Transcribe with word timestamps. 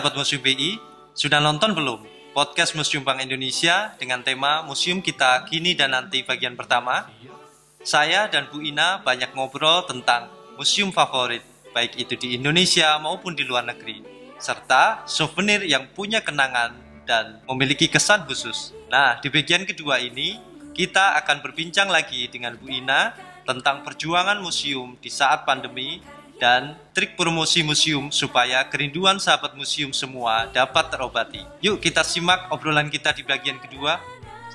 Sahabat 0.00 0.16
Museum 0.16 0.40
BI, 0.40 0.80
sudah 1.12 1.44
nonton 1.44 1.76
belum 1.76 2.00
podcast 2.32 2.72
Museum 2.72 3.04
Bank 3.04 3.20
Indonesia 3.20 3.92
dengan 4.00 4.24
tema 4.24 4.64
Museum 4.64 5.04
Kita 5.04 5.44
Kini 5.44 5.76
dan 5.76 5.92
Nanti 5.92 6.24
bagian 6.24 6.56
pertama? 6.56 7.04
Saya 7.84 8.24
dan 8.32 8.48
Bu 8.48 8.64
Ina 8.64 9.04
banyak 9.04 9.36
ngobrol 9.36 9.84
tentang 9.84 10.32
museum 10.56 10.88
favorit, 10.88 11.44
baik 11.76 12.00
itu 12.00 12.16
di 12.16 12.40
Indonesia 12.40 12.96
maupun 12.96 13.36
di 13.36 13.44
luar 13.44 13.68
negeri, 13.68 14.00
serta 14.40 15.04
souvenir 15.04 15.68
yang 15.68 15.84
punya 15.92 16.24
kenangan 16.24 16.80
dan 17.04 17.44
memiliki 17.44 17.84
kesan 17.84 18.24
khusus. 18.24 18.72
Nah, 18.88 19.20
di 19.20 19.28
bagian 19.28 19.68
kedua 19.68 20.00
ini, 20.00 20.40
kita 20.72 21.12
akan 21.20 21.44
berbincang 21.44 21.92
lagi 21.92 22.24
dengan 22.32 22.56
Bu 22.56 22.72
Ina 22.72 23.12
tentang 23.44 23.84
perjuangan 23.84 24.40
museum 24.40 24.96
di 24.96 25.12
saat 25.12 25.44
pandemi 25.44 26.00
dan 26.40 26.74
trik 26.96 27.14
promosi 27.14 27.60
museum 27.60 28.08
supaya 28.08 28.64
kerinduan 28.66 29.20
sahabat 29.20 29.52
museum 29.52 29.92
semua 29.92 30.48
dapat 30.48 30.88
terobati. 30.88 31.44
Yuk 31.60 31.78
kita 31.78 32.00
simak 32.00 32.48
obrolan 32.48 32.88
kita 32.88 33.12
di 33.12 33.22
bagian 33.22 33.60
kedua. 33.60 34.00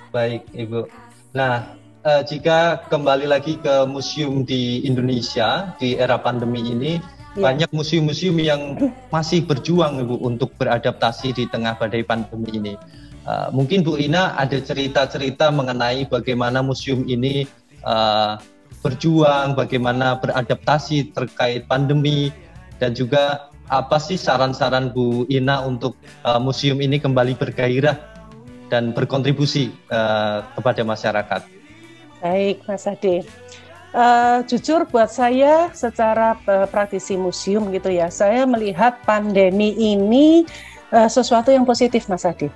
Baik, 0.09 0.50
Ibu. 0.52 0.89
Nah, 1.38 1.77
uh, 2.02 2.22
jika 2.25 2.89
kembali 2.89 3.30
lagi 3.30 3.61
ke 3.61 3.86
museum 3.86 4.42
di 4.42 4.81
Indonesia 4.81 5.77
di 5.77 5.94
era 5.94 6.17
pandemi 6.17 6.66
ini, 6.66 6.97
ya. 7.38 7.53
banyak 7.53 7.69
museum-museum 7.69 8.36
yang 8.42 8.61
masih 9.14 9.45
berjuang 9.45 10.02
Ibu 10.02 10.25
untuk 10.25 10.58
beradaptasi 10.58 11.38
di 11.38 11.45
tengah 11.45 11.77
badai 11.77 12.02
pandemi 12.02 12.49
ini. 12.58 12.73
Uh, 13.25 13.49
mungkin 13.49 13.81
Bu 13.81 13.97
Ina 13.97 14.38
ada 14.38 14.58
cerita-cerita 14.61 15.49
mengenai 15.49 16.05
bagaimana 16.05 16.61
museum 16.61 17.02
ini 17.09 17.49
uh, 17.81 18.38
berjuang, 18.86 19.58
bagaimana 19.58 20.22
beradaptasi 20.22 21.09
terkait 21.09 21.66
pandemi 21.66 22.30
dan 22.78 22.94
juga 22.94 23.50
apa 23.66 23.97
sih 23.97 24.14
saran-saran 24.14 24.94
Bu 24.94 25.25
Ina 25.25 25.66
untuk 25.66 25.97
uh, 26.22 26.38
museum 26.38 26.77
ini 26.77 27.02
kembali 27.02 27.33
bergairah 27.33 27.97
dan 28.69 28.94
berkontribusi 28.94 29.73
uh, 29.89 30.45
kepada 30.53 30.86
masyarakat. 30.86 31.42
Baik, 32.22 32.61
Mas 32.69 32.86
Ade. 32.86 33.25
Uh, 33.95 34.44
jujur 34.45 34.86
buat 34.92 35.09
saya 35.09 35.72
secara 35.73 36.38
uh, 36.45 36.67
praktisi 36.70 37.17
museum 37.17 37.73
gitu 37.73 37.89
ya, 37.89 38.14
saya 38.14 38.45
melihat 38.45 39.02
pandemi 39.08 39.73
ini 39.73 40.45
uh, 40.94 41.09
sesuatu 41.09 41.49
yang 41.49 41.66
positif, 41.66 42.05
Mas 42.05 42.27
Ade. 42.27 42.53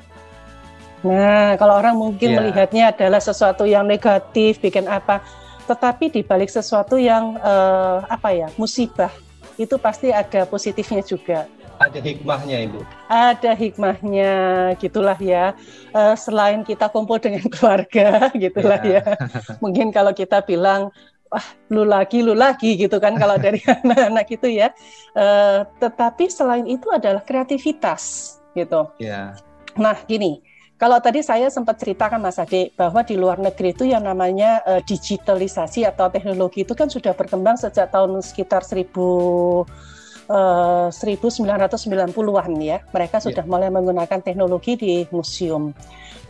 Nah, 1.00 1.56
kalau 1.56 1.80
orang 1.80 1.96
mungkin 1.96 2.36
yeah. 2.36 2.38
melihatnya 2.44 2.84
adalah 2.92 3.24
sesuatu 3.24 3.64
yang 3.64 3.88
negatif, 3.88 4.60
bikin 4.60 4.84
apa, 4.92 5.24
tetapi 5.70 6.10
di 6.10 6.22
balik 6.26 6.50
sesuatu 6.50 6.98
yang 6.98 7.38
uh, 7.46 8.02
apa 8.10 8.34
ya 8.34 8.50
musibah 8.58 9.14
itu 9.62 9.78
pasti 9.78 10.10
ada 10.10 10.50
positifnya 10.50 11.06
juga. 11.06 11.46
Ada 11.80 12.02
hikmahnya 12.02 12.58
ibu? 12.68 12.82
Ada 13.08 13.56
hikmahnya 13.56 14.34
gitulah 14.82 15.16
ya. 15.22 15.54
Uh, 15.94 16.18
selain 16.18 16.66
kita 16.66 16.90
kumpul 16.90 17.22
dengan 17.22 17.46
keluarga 17.54 18.34
gitulah 18.34 18.82
yeah. 18.82 19.06
ya. 19.06 19.16
Mungkin 19.62 19.94
kalau 19.94 20.12
kita 20.12 20.42
bilang 20.42 20.90
wah 21.30 21.46
lu 21.70 21.86
lagi 21.86 22.26
lu 22.26 22.34
lagi 22.34 22.74
gitu 22.74 22.98
kan 22.98 23.16
kalau 23.16 23.38
dari 23.46 23.62
anak-anak 23.86 24.28
itu 24.28 24.48
ya. 24.60 24.74
Uh, 25.14 25.64
tetapi 25.78 26.28
selain 26.28 26.66
itu 26.66 26.90
adalah 26.90 27.22
kreativitas 27.22 28.36
gitu. 28.58 28.90
Yeah. 28.98 29.38
nah 29.78 29.96
gini 30.10 30.42
kalau 30.80 30.96
tadi 31.04 31.20
saya 31.20 31.52
sempat 31.52 31.76
ceritakan 31.76 32.24
Mas 32.24 32.40
Ade 32.40 32.72
bahwa 32.80 33.04
di 33.04 33.20
luar 33.20 33.36
negeri 33.36 33.76
itu 33.76 33.84
yang 33.84 34.08
namanya 34.08 34.64
uh, 34.64 34.80
digitalisasi 34.80 35.84
atau 35.84 36.08
teknologi 36.08 36.64
itu 36.64 36.72
kan 36.72 36.88
sudah 36.88 37.12
berkembang 37.12 37.60
sejak 37.60 37.92
tahun 37.92 38.24
sekitar 38.24 38.64
1000 38.64 38.88
uh, 38.96 40.88
1990-an 40.88 42.52
ya, 42.64 42.80
mereka 42.96 43.20
ya. 43.20 43.24
sudah 43.28 43.44
yeah. 43.44 43.52
mulai 43.52 43.68
menggunakan 43.68 44.24
teknologi 44.24 44.80
di 44.80 45.04
museum. 45.12 45.76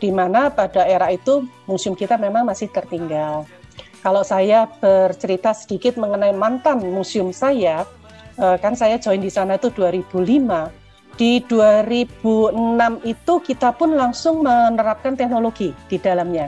Di 0.01 0.09
mana 0.09 0.49
pada 0.49 0.81
era 0.81 1.13
itu 1.13 1.45
museum 1.69 1.93
kita 1.93 2.17
memang 2.17 2.41
masih 2.49 2.73
tertinggal. 2.73 3.45
Kalau 4.01 4.25
saya 4.25 4.65
bercerita 4.81 5.53
sedikit 5.53 5.99
mengenai 6.01 6.33
mantan 6.33 6.81
museum 6.89 7.29
saya, 7.35 7.85
uh, 8.41 8.57
kan 8.57 8.73
saya 8.73 8.97
join 8.97 9.21
di 9.21 9.29
sana 9.29 9.61
itu 9.61 9.69
2005. 9.69 10.78
Di 11.19 11.43
2006 11.43 12.55
itu 13.03 13.33
kita 13.43 13.75
pun 13.75 13.91
langsung 13.91 14.47
menerapkan 14.47 15.19
teknologi 15.19 15.75
di 15.91 15.99
dalamnya. 15.99 16.47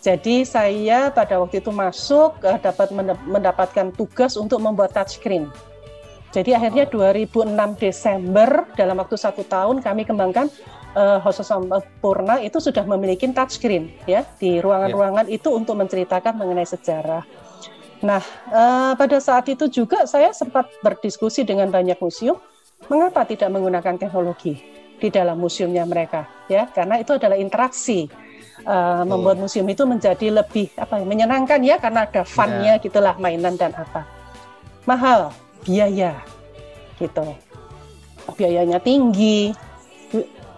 Jadi 0.00 0.48
saya 0.48 1.12
pada 1.12 1.36
waktu 1.36 1.60
itu 1.60 1.68
masuk 1.68 2.40
uh, 2.40 2.56
dapat 2.56 2.88
mendapatkan 3.28 3.92
tugas 3.92 4.40
untuk 4.40 4.64
membuat 4.64 4.96
touchscreen 4.96 5.52
jadi 6.28 6.60
akhirnya 6.60 6.84
2006 6.92 7.56
Desember 7.80 8.68
dalam 8.76 9.00
waktu 9.00 9.16
satu 9.16 9.48
tahun 9.48 9.80
kami 9.80 10.04
kembangkan 10.04 10.52
uh, 10.92 11.24
Purna 12.04 12.36
itu 12.44 12.60
sudah 12.60 12.84
memiliki 12.84 13.24
touchscreen 13.32 13.88
ya 14.04 14.28
di 14.36 14.60
ruangan-ruangan 14.60 15.26
yeah. 15.32 15.36
itu 15.40 15.48
untuk 15.48 15.80
menceritakan 15.80 16.36
mengenai 16.36 16.68
sejarah. 16.68 17.24
Nah 18.04 18.20
uh, 18.52 18.92
pada 18.92 19.16
saat 19.24 19.48
itu 19.48 19.72
juga 19.72 20.04
saya 20.04 20.36
sempat 20.36 20.68
berdiskusi 20.84 21.48
dengan 21.48 21.72
banyak 21.72 21.96
museum 21.96 22.36
mengapa 22.86 23.26
tidak 23.26 23.50
menggunakan 23.50 23.98
teknologi 23.98 24.62
di 24.98 25.08
dalam 25.10 25.42
museumnya 25.42 25.82
mereka 25.82 26.30
ya? 26.46 26.70
Karena 26.70 27.02
itu 27.02 27.18
adalah 27.18 27.34
interaksi 27.34 28.06
uh, 28.62 29.02
membuat 29.02 29.42
museum 29.42 29.66
itu 29.66 29.82
menjadi 29.82 30.30
lebih 30.30 30.70
apa 30.78 31.02
ya, 31.02 31.04
menyenangkan 31.06 31.60
ya? 31.66 31.82
Karena 31.82 32.06
ada 32.06 32.22
funnya 32.22 32.78
yeah. 32.78 32.82
gitulah 32.82 33.14
mainan 33.18 33.58
dan 33.58 33.74
apa. 33.74 34.06
Mahal 34.86 35.34
biaya 35.66 36.22
gitu. 37.02 37.26
Biayanya 38.38 38.78
tinggi. 38.78 39.50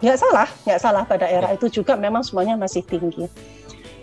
Nggak 0.01 0.17
salah 0.17 0.49
nggak 0.65 0.81
salah 0.81 1.03
pada 1.05 1.29
era 1.29 1.53
itu 1.53 1.69
juga 1.69 1.97
memang 1.97 2.21
semuanya 2.21 2.57
masih 2.61 2.85
tinggi. 2.85 3.29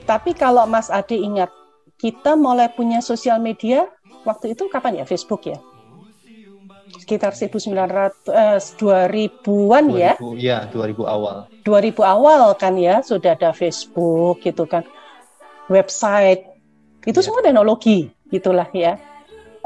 Tapi 0.06 0.34
kalau 0.34 0.66
Mas 0.66 0.90
Ade 0.90 1.20
ingat 1.20 1.52
kita 1.98 2.38
mulai 2.38 2.70
punya 2.70 3.02
sosial 3.02 3.42
media 3.42 3.90
waktu 4.26 4.54
itu 4.54 4.70
kapan 4.70 5.02
ya? 5.02 5.06
Facebook 5.10 5.50
ya 5.50 5.58
sekitar 6.96 7.36
1900 7.36 8.32
eh, 8.32 8.60
2000-an 8.80 9.86
2000, 9.92 10.00
ya. 10.00 10.14
Iya, 10.36 10.58
2000 10.72 11.04
awal. 11.04 11.36
2000 11.68 12.00
awal 12.04 12.56
kan 12.56 12.74
ya 12.80 13.04
sudah 13.04 13.36
ada 13.36 13.52
Facebook 13.52 14.40
gitu 14.44 14.64
kan. 14.64 14.88
Website. 15.68 16.48
Itu 17.04 17.20
ya. 17.20 17.26
semua 17.28 17.44
teknologi 17.44 18.12
gitulah 18.32 18.68
ya 18.76 19.00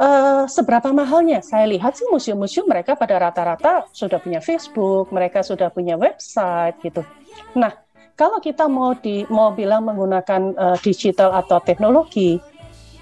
uh, 0.01 0.43
seberapa 0.49 0.89
mahalnya? 0.89 1.45
Saya 1.45 1.69
lihat 1.69 1.93
sih 1.93 2.09
museum-museum 2.09 2.65
mereka 2.65 2.97
pada 2.97 3.21
rata-rata 3.21 3.85
sudah 3.93 4.17
punya 4.17 4.41
Facebook, 4.41 5.13
mereka 5.13 5.45
sudah 5.45 5.69
punya 5.69 5.95
website 5.95 6.81
gitu. 6.81 7.05
Nah, 7.53 7.71
kalau 8.17 8.41
kita 8.41 8.65
mau 8.65 8.97
di 8.97 9.23
mau 9.29 9.53
bilang 9.53 9.85
menggunakan 9.85 10.41
uh, 10.57 10.77
digital 10.81 11.37
atau 11.37 11.61
teknologi 11.61 12.41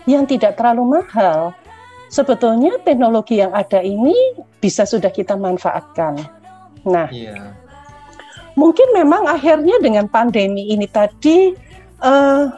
yang 0.06 0.28
tidak 0.28 0.60
terlalu 0.60 1.00
mahal, 1.00 1.56
sebetulnya 2.10 2.82
teknologi 2.84 3.40
yang 3.40 3.54
ada 3.54 3.80
ini 3.80 4.14
bisa 4.60 4.84
sudah 4.84 5.14
kita 5.14 5.38
manfaatkan. 5.38 6.18
Nah, 6.84 7.08
yeah. 7.14 7.54
mungkin 8.58 8.90
memang 8.92 9.30
akhirnya 9.30 9.78
dengan 9.80 10.10
pandemi 10.10 10.74
ini 10.74 10.90
tadi 10.90 11.54
uh, 12.02 12.50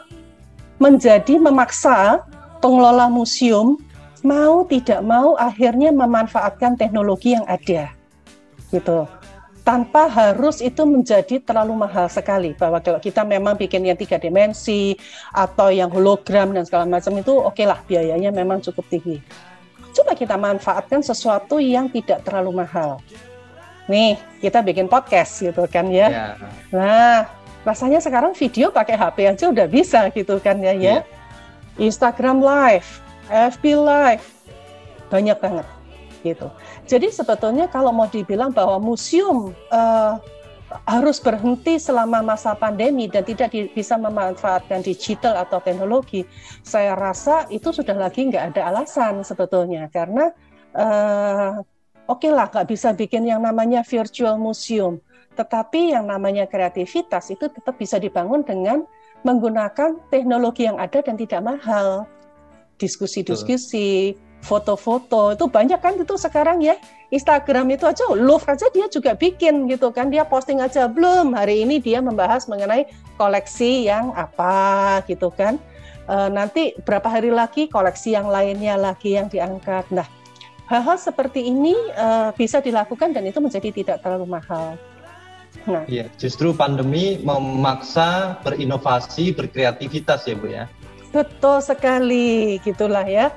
menjadi 0.81 1.37
memaksa 1.37 2.25
pengelola 2.63 3.11
museum 3.11 3.77
mau 4.25 4.65
tidak 4.65 5.01
mau 5.05 5.37
akhirnya 5.37 5.93
memanfaatkan 5.93 6.77
teknologi 6.77 7.33
yang 7.33 7.45
ada 7.49 7.93
gitu 8.69 9.05
tanpa 9.61 10.09
harus 10.09 10.59
itu 10.59 10.81
menjadi 10.83 11.37
terlalu 11.41 11.77
mahal 11.77 12.09
sekali. 12.09 12.53
Bahwa 12.57 12.81
kalau 12.81 12.97
kita 12.97 13.21
memang 13.21 13.57
bikin 13.57 13.85
yang 13.85 13.97
tiga 13.97 14.17
dimensi 14.17 14.97
atau 15.31 15.69
yang 15.69 15.89
hologram 15.93 16.53
dan 16.53 16.65
segala 16.65 16.89
macam 16.89 17.13
itu 17.17 17.33
oke 17.33 17.53
okay 17.53 17.65
lah 17.69 17.79
biayanya 17.85 18.33
memang 18.33 18.59
cukup 18.61 18.85
tinggi. 18.89 19.21
Coba 19.91 20.15
kita 20.15 20.39
manfaatkan 20.39 21.03
sesuatu 21.03 21.59
yang 21.59 21.91
tidak 21.91 22.25
terlalu 22.25 22.63
mahal. 22.63 22.99
Nih 23.89 24.17
kita 24.39 24.63
bikin 24.63 24.87
podcast 24.87 25.41
gitu 25.41 25.67
kan 25.67 25.89
ya. 25.91 26.07
Yeah. 26.07 26.33
nah 26.71 27.15
rasanya 27.61 28.01
sekarang 28.01 28.33
video 28.33 28.73
pakai 28.73 28.97
HP 28.97 29.17
aja 29.29 29.45
udah 29.51 29.67
bisa 29.67 30.07
gitu 30.13 30.39
kan 30.41 30.57
ya 30.63 30.73
ya. 30.73 30.79
Yeah. 30.79 31.01
Instagram 31.79 32.43
live 32.43 32.87
FB 33.31 33.63
Live, 33.79 34.27
banyak 35.07 35.39
banget 35.39 35.80
gitu. 36.21 36.47
Jadi 36.85 37.09
sebetulnya 37.09 37.67
kalau 37.67 37.91
mau 37.93 38.07
dibilang 38.07 38.53
bahwa 38.53 38.77
museum 38.81 39.53
uh, 39.69 40.21
harus 40.87 41.19
berhenti 41.19 41.75
selama 41.75 42.23
masa 42.23 42.55
pandemi 42.55 43.11
dan 43.11 43.27
tidak 43.27 43.51
di, 43.51 43.67
bisa 43.75 43.99
memanfaatkan 43.99 44.79
digital 44.79 45.35
atau 45.35 45.59
teknologi, 45.59 46.23
saya 46.63 46.95
rasa 46.95 47.43
itu 47.51 47.75
sudah 47.75 47.97
lagi 47.97 48.31
nggak 48.31 48.55
ada 48.55 48.71
alasan 48.71 49.21
sebetulnya. 49.27 49.91
Karena 49.91 50.31
uh, 50.77 51.59
oke 52.07 52.23
okay 52.23 52.31
lah 52.31 52.47
nggak 52.47 52.67
bisa 52.71 52.95
bikin 52.95 53.27
yang 53.27 53.43
namanya 53.43 53.83
virtual 53.83 54.39
museum, 54.39 55.03
tetapi 55.35 55.91
yang 55.91 56.07
namanya 56.07 56.47
kreativitas 56.47 57.27
itu 57.33 57.51
tetap 57.51 57.75
bisa 57.75 57.99
dibangun 57.99 58.41
dengan 58.47 58.87
menggunakan 59.21 60.01
teknologi 60.09 60.65
yang 60.65 60.81
ada 60.81 61.03
dan 61.03 61.19
tidak 61.19 61.41
mahal. 61.45 62.07
Diskusi-diskusi, 62.81 64.17
foto-foto. 64.41 65.37
Itu 65.37 65.47
banyak 65.47 65.79
kan 65.79 65.95
itu 65.95 66.17
sekarang 66.17 66.59
ya. 66.65 66.75
Instagram 67.11 67.75
itu 67.75 67.83
aja 67.83 68.07
love 68.15 68.47
aja 68.47 68.67
dia 68.73 68.89
juga 68.89 69.13
bikin 69.15 69.69
gitu 69.69 69.93
kan. 69.93 70.09
Dia 70.09 70.25
posting 70.25 70.59
aja 70.59 70.89
belum 70.89 71.37
hari 71.37 71.63
ini 71.63 71.77
dia 71.77 72.01
membahas 72.01 72.49
mengenai 72.49 72.89
koleksi 73.15 73.87
yang 73.87 74.11
apa 74.17 74.99
gitu 75.05 75.29
kan. 75.31 75.61
E, 76.09 76.15
nanti 76.33 76.73
berapa 76.81 77.05
hari 77.07 77.29
lagi 77.29 77.69
koleksi 77.69 78.17
yang 78.17 78.27
lainnya 78.27 78.75
lagi 78.75 79.15
yang 79.15 79.29
diangkat. 79.29 79.87
Nah 79.93 80.07
hal-hal 80.71 80.97
seperti 80.97 81.51
ini 81.51 81.75
e, 81.75 82.07
bisa 82.33 82.63
dilakukan 82.63 83.11
dan 83.11 83.27
itu 83.27 83.37
menjadi 83.43 83.69
tidak 83.69 83.97
terlalu 84.01 84.39
mahal. 84.39 84.79
Nah. 85.67 85.83
Iya 85.85 86.07
justru 86.15 86.55
pandemi 86.55 87.19
memaksa 87.19 88.39
berinovasi 88.39 89.35
berkreativitas 89.35 90.23
ya 90.25 90.35
bu 90.39 90.47
ya. 90.47 90.65
Betul 91.11 91.59
sekali 91.59 92.55
gitulah 92.63 93.03
ya 93.03 93.35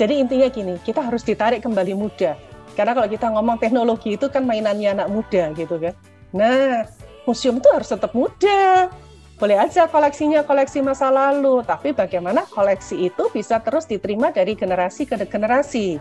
jadi 0.00 0.16
intinya 0.16 0.48
gini, 0.48 0.80
kita 0.80 1.04
harus 1.04 1.20
ditarik 1.20 1.60
kembali 1.60 1.92
muda. 1.92 2.32
Karena 2.72 2.96
kalau 2.96 3.04
kita 3.12 3.28
ngomong 3.36 3.60
teknologi 3.60 4.16
itu 4.16 4.32
kan 4.32 4.48
mainannya 4.48 4.96
anak 4.96 5.12
muda 5.12 5.52
gitu 5.52 5.76
kan. 5.76 5.92
Nah, 6.32 6.88
museum 7.28 7.60
itu 7.60 7.68
harus 7.68 7.92
tetap 7.92 8.16
muda. 8.16 8.88
Boleh 9.36 9.60
aja 9.60 9.84
koleksinya 9.84 10.40
koleksi 10.48 10.80
masa 10.80 11.12
lalu, 11.12 11.60
tapi 11.68 11.92
bagaimana 11.92 12.48
koleksi 12.48 13.12
itu 13.12 13.28
bisa 13.28 13.60
terus 13.60 13.84
diterima 13.84 14.32
dari 14.32 14.56
generasi 14.56 15.04
ke 15.04 15.20
generasi. 15.28 16.00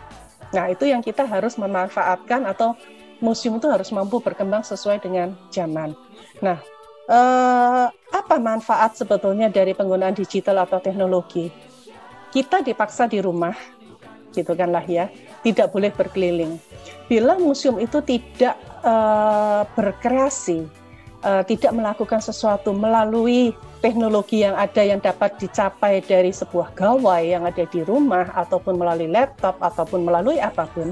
Nah, 0.55 0.71
itu 0.71 0.87
yang 0.87 1.03
kita 1.03 1.27
harus 1.27 1.59
memanfaatkan 1.59 2.47
atau 2.47 2.79
museum 3.19 3.59
itu 3.59 3.67
harus 3.67 3.91
mampu 3.91 4.23
berkembang 4.23 4.63
sesuai 4.63 5.03
dengan 5.03 5.35
zaman. 5.51 5.91
Nah, 6.39 6.63
eh, 7.11 7.87
apa 7.91 8.35
manfaat 8.39 8.95
sebetulnya 8.95 9.51
dari 9.51 9.75
penggunaan 9.75 10.15
digital 10.15 10.63
atau 10.63 10.79
teknologi? 10.79 11.51
Kita 12.29 12.63
dipaksa 12.63 13.09
di 13.09 13.17
rumah, 13.23 13.55
gitu 14.33 14.53
kan 14.53 14.69
lah 14.71 14.85
ya. 14.85 15.09
Tidak 15.45 15.71
boleh 15.71 15.93
berkeliling. 15.93 16.59
Bila 17.07 17.37
museum 17.41 17.81
itu 17.81 18.01
tidak 18.05 18.59
uh, 18.85 19.65
berkreasi 19.73 20.79
uh, 21.23 21.43
tidak 21.43 21.71
melakukan 21.75 22.21
sesuatu 22.23 22.71
melalui 22.71 23.51
teknologi 23.79 24.43
yang 24.43 24.55
ada 24.55 24.81
yang 24.83 24.99
dapat 24.99 25.39
dicapai 25.39 26.03
dari 26.03 26.35
sebuah 26.35 26.75
gawai 26.75 27.31
yang 27.31 27.47
ada 27.47 27.63
di 27.63 27.79
rumah 27.83 28.27
ataupun 28.35 28.75
melalui 28.75 29.07
laptop 29.07 29.55
ataupun 29.63 30.03
melalui 30.03 30.37
apa 30.39 30.67
pun 30.67 30.91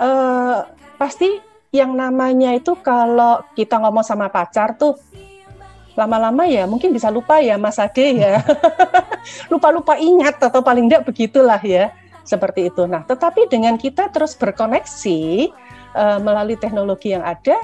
uh, 0.00 0.64
pasti 0.96 1.28
yang 1.72 1.96
namanya 1.96 2.52
itu 2.52 2.76
kalau 2.80 3.40
kita 3.56 3.80
ngomong 3.80 4.04
sama 4.04 4.28
pacar 4.28 4.76
tuh 4.76 4.96
lama-lama 5.92 6.48
ya 6.48 6.64
mungkin 6.64 6.92
bisa 6.92 7.12
lupa 7.12 7.40
ya 7.44 7.60
Mas 7.60 7.76
Ade 7.76 8.16
ya. 8.16 8.40
Lupa-lupa 9.52 10.00
ingat 10.00 10.40
atau 10.40 10.64
paling 10.64 10.88
tidak 10.88 11.04
begitulah 11.04 11.60
ya 11.60 11.92
seperti 12.22 12.70
itu. 12.70 12.86
Nah, 12.86 13.02
tetapi 13.04 13.50
dengan 13.50 13.74
kita 13.78 14.10
terus 14.10 14.34
berkoneksi 14.38 15.50
uh, 15.94 16.18
melalui 16.22 16.56
teknologi 16.58 17.14
yang 17.14 17.22
ada, 17.22 17.58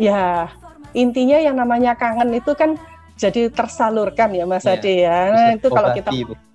ya 0.00 0.48
intinya 0.96 1.38
yang 1.38 1.54
namanya 1.54 1.94
kangen 1.94 2.34
itu 2.34 2.52
kan 2.56 2.74
jadi 3.20 3.52
tersalurkan 3.52 4.32
ya 4.32 4.44
Mas 4.48 4.64
ya, 4.64 4.80
Ade 4.80 4.94
ya. 5.04 5.20
Nah, 5.28 5.50
itu 5.52 5.68
kalau 5.68 5.92
kita 5.92 6.08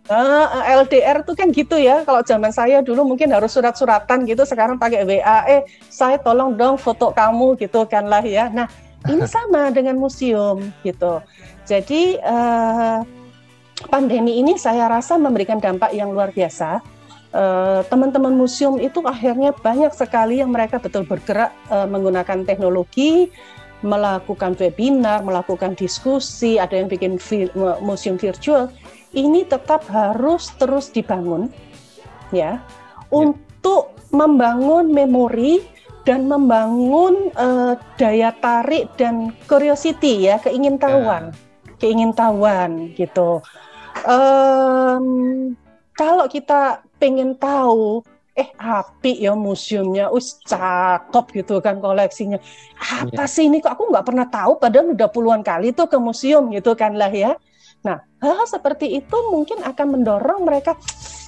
uh, 0.09 0.47
eh, 0.65 0.81
LDR 0.81 1.21
itu 1.21 1.33
kan 1.37 1.47
gitu 1.53 1.77
ya. 1.77 2.01
Kalau 2.01 2.25
zaman 2.25 2.49
saya 2.49 2.81
dulu 2.81 3.05
mungkin 3.05 3.29
harus 3.29 3.53
surat-suratan 3.53 4.25
gitu, 4.25 4.41
sekarang 4.49 4.81
pakai 4.81 5.05
WA. 5.05 5.45
Eh, 5.45 5.61
saya 5.93 6.17
tolong 6.17 6.57
dong 6.57 6.81
foto 6.81 7.13
kamu 7.13 7.53
gitu 7.61 7.85
kan 7.85 8.09
lah 8.09 8.25
ya. 8.25 8.49
Nah, 8.49 8.65
ini 9.05 9.29
sama 9.35 9.69
dengan 9.69 9.93
museum 10.01 10.73
gitu. 10.81 11.21
Jadi 11.69 12.17
uh, 12.21 13.05
pandemi 13.89 14.41
ini 14.41 14.57
saya 14.57 14.89
rasa 14.89 15.17
memberikan 15.21 15.61
dampak 15.61 15.93
yang 15.93 16.13
luar 16.13 16.33
biasa 16.33 16.81
teman-teman 17.91 18.31
uh, 18.31 18.39
museum 18.47 18.79
itu 18.79 19.03
akhirnya 19.03 19.51
banyak 19.51 19.91
sekali 19.91 20.39
yang 20.39 20.55
mereka 20.55 20.79
betul 20.79 21.03
bergerak 21.03 21.51
uh, 21.67 21.83
menggunakan 21.83 22.47
teknologi, 22.47 23.27
melakukan 23.83 24.55
webinar, 24.55 25.19
melakukan 25.19 25.75
diskusi, 25.75 26.55
ada 26.55 26.79
yang 26.79 26.87
bikin 26.87 27.19
vi 27.19 27.51
museum 27.83 28.15
virtual. 28.15 28.71
Ini 29.15 29.47
tetap 29.47 29.83
harus 29.91 30.51
terus 30.55 30.91
dibangun, 30.91 31.51
ya, 32.31 32.59
ya. 32.59 32.63
untuk 33.11 33.95
membangun 34.11 34.91
memori 34.91 35.63
dan 36.07 36.27
membangun 36.29 37.31
uh, 37.35 37.75
daya 37.99 38.31
tarik 38.39 38.91
dan 38.95 39.35
curiosity 39.47 40.31
ya, 40.31 40.39
keingintahuan, 40.39 41.35
ya. 41.35 41.75
keingintahuan 41.83 42.95
gitu. 42.95 43.43
Um, 44.03 45.55
kalau 45.95 46.27
kita 46.27 46.84
pengen 46.97 47.35
tahu 47.35 48.03
eh 48.35 48.51
api 48.59 49.23
ya 49.23 49.31
museumnya, 49.31 50.11
us 50.11 50.43
cakep 50.43 51.25
gitu 51.43 51.63
kan 51.63 51.79
koleksinya. 51.79 52.35
Apa 52.75 53.23
ya. 53.23 53.31
sih 53.31 53.47
ini 53.47 53.63
kok 53.63 53.79
aku 53.79 53.87
nggak 53.87 54.03
pernah 54.03 54.27
tahu 54.27 54.59
padahal 54.59 54.91
udah 54.91 55.07
puluhan 55.07 55.39
kali 55.39 55.71
tuh 55.71 55.87
ke 55.87 55.95
museum 55.95 56.51
gitu 56.51 56.75
kan 56.75 56.99
lah 56.99 57.07
ya. 57.07 57.39
Nah, 57.87 58.03
hal 58.19 58.43
seperti 58.43 58.99
itu 58.99 59.17
mungkin 59.31 59.63
akan 59.63 59.87
mendorong 59.87 60.43
mereka 60.43 60.75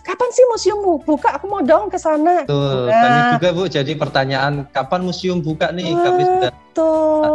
kapan 0.04 0.30
sih 0.36 0.44
museum 0.52 0.84
buka? 1.00 1.40
Aku 1.40 1.48
mau 1.48 1.64
dong 1.64 1.88
ke 1.88 1.96
sana. 1.96 2.44
Tuh, 2.44 2.92
nah, 2.92 3.00
banyak 3.00 3.24
juga 3.40 3.50
Bu 3.56 3.64
jadi 3.72 3.92
pertanyaan 3.96 4.68
kapan 4.76 5.08
museum 5.08 5.40
buka 5.40 5.72
nih? 5.72 5.96
Kami 5.96 6.22
sudah 6.28 6.52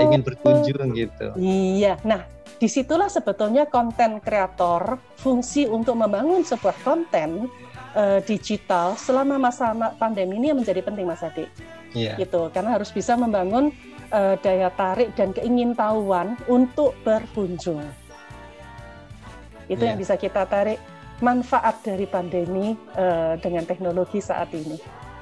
ingin 0.04 0.20
berkunjung 0.20 0.92
gitu. 0.92 1.26
Iya. 1.40 1.96
Nah, 2.04 2.28
di 2.60 2.68
situlah 2.68 3.08
sebetulnya 3.08 3.66
konten 3.70 4.20
kreator 4.20 5.00
fungsi 5.16 5.64
untuk 5.64 5.96
membangun 5.96 6.44
sebuah 6.44 6.76
konten 6.82 7.48
uh, 7.96 8.20
digital 8.24 8.96
selama 8.96 9.38
masa 9.38 9.72
pandemi 9.96 10.36
ini 10.36 10.52
menjadi 10.52 10.80
penting 10.84 11.08
Mas 11.08 11.22
Adi. 11.24 11.48
Yeah. 11.92 12.16
Gitu, 12.16 12.48
karena 12.52 12.80
harus 12.80 12.88
bisa 12.88 13.16
membangun 13.16 13.72
uh, 14.12 14.34
daya 14.40 14.72
tarik 14.72 15.12
dan 15.12 15.36
keingintahuan 15.36 16.40
untuk 16.48 16.96
berkunjung. 17.04 17.84
Itu 19.68 19.82
yeah. 19.84 19.92
yang 19.92 19.98
bisa 20.00 20.16
kita 20.16 20.48
tarik 20.48 20.80
manfaat 21.22 21.80
dari 21.86 22.04
pandemi 22.08 22.74
uh, 22.98 23.38
dengan 23.38 23.62
teknologi 23.68 24.18
saat 24.18 24.50
ini. 24.52 24.76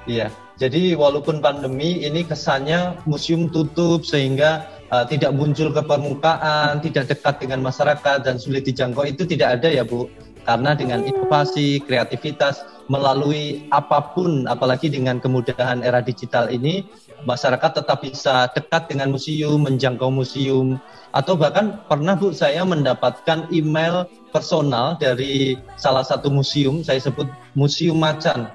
Iya, 0.08 0.32
jadi 0.56 0.96
walaupun 0.96 1.44
pandemi 1.44 2.00
ini 2.00 2.24
kesannya 2.24 3.04
museum 3.04 3.52
tutup 3.52 4.00
sehingga 4.00 4.64
uh, 4.88 5.04
tidak 5.04 5.36
muncul 5.36 5.68
ke 5.68 5.82
permukaan, 5.84 6.80
tidak 6.80 7.12
dekat 7.12 7.44
dengan 7.44 7.60
masyarakat 7.60 8.24
dan 8.24 8.40
sulit 8.40 8.64
dijangkau 8.64 9.04
itu 9.04 9.28
tidak 9.28 9.60
ada 9.60 9.68
ya 9.68 9.84
Bu 9.84 10.08
karena 10.42 10.74
dengan 10.74 11.04
inovasi, 11.04 11.82
kreativitas 11.84 12.64
melalui 12.90 13.70
apa 13.70 14.14
pun 14.16 14.50
apalagi 14.50 14.90
dengan 14.90 15.22
kemudahan 15.22 15.86
era 15.86 16.02
digital 16.02 16.50
ini 16.50 16.82
masyarakat 17.22 17.82
tetap 17.82 18.02
bisa 18.02 18.50
dekat 18.50 18.90
dengan 18.90 19.14
museum, 19.14 19.62
menjangkau 19.62 20.10
museum 20.10 20.80
atau 21.10 21.34
bahkan 21.34 21.82
pernah 21.86 22.14
Bu 22.14 22.30
saya 22.34 22.62
mendapatkan 22.62 23.50
email 23.50 24.06
personal 24.30 24.94
dari 24.98 25.58
salah 25.74 26.06
satu 26.06 26.30
museum, 26.30 26.82
saya 26.86 27.02
sebut 27.02 27.26
Museum 27.58 27.98
Macan. 27.98 28.50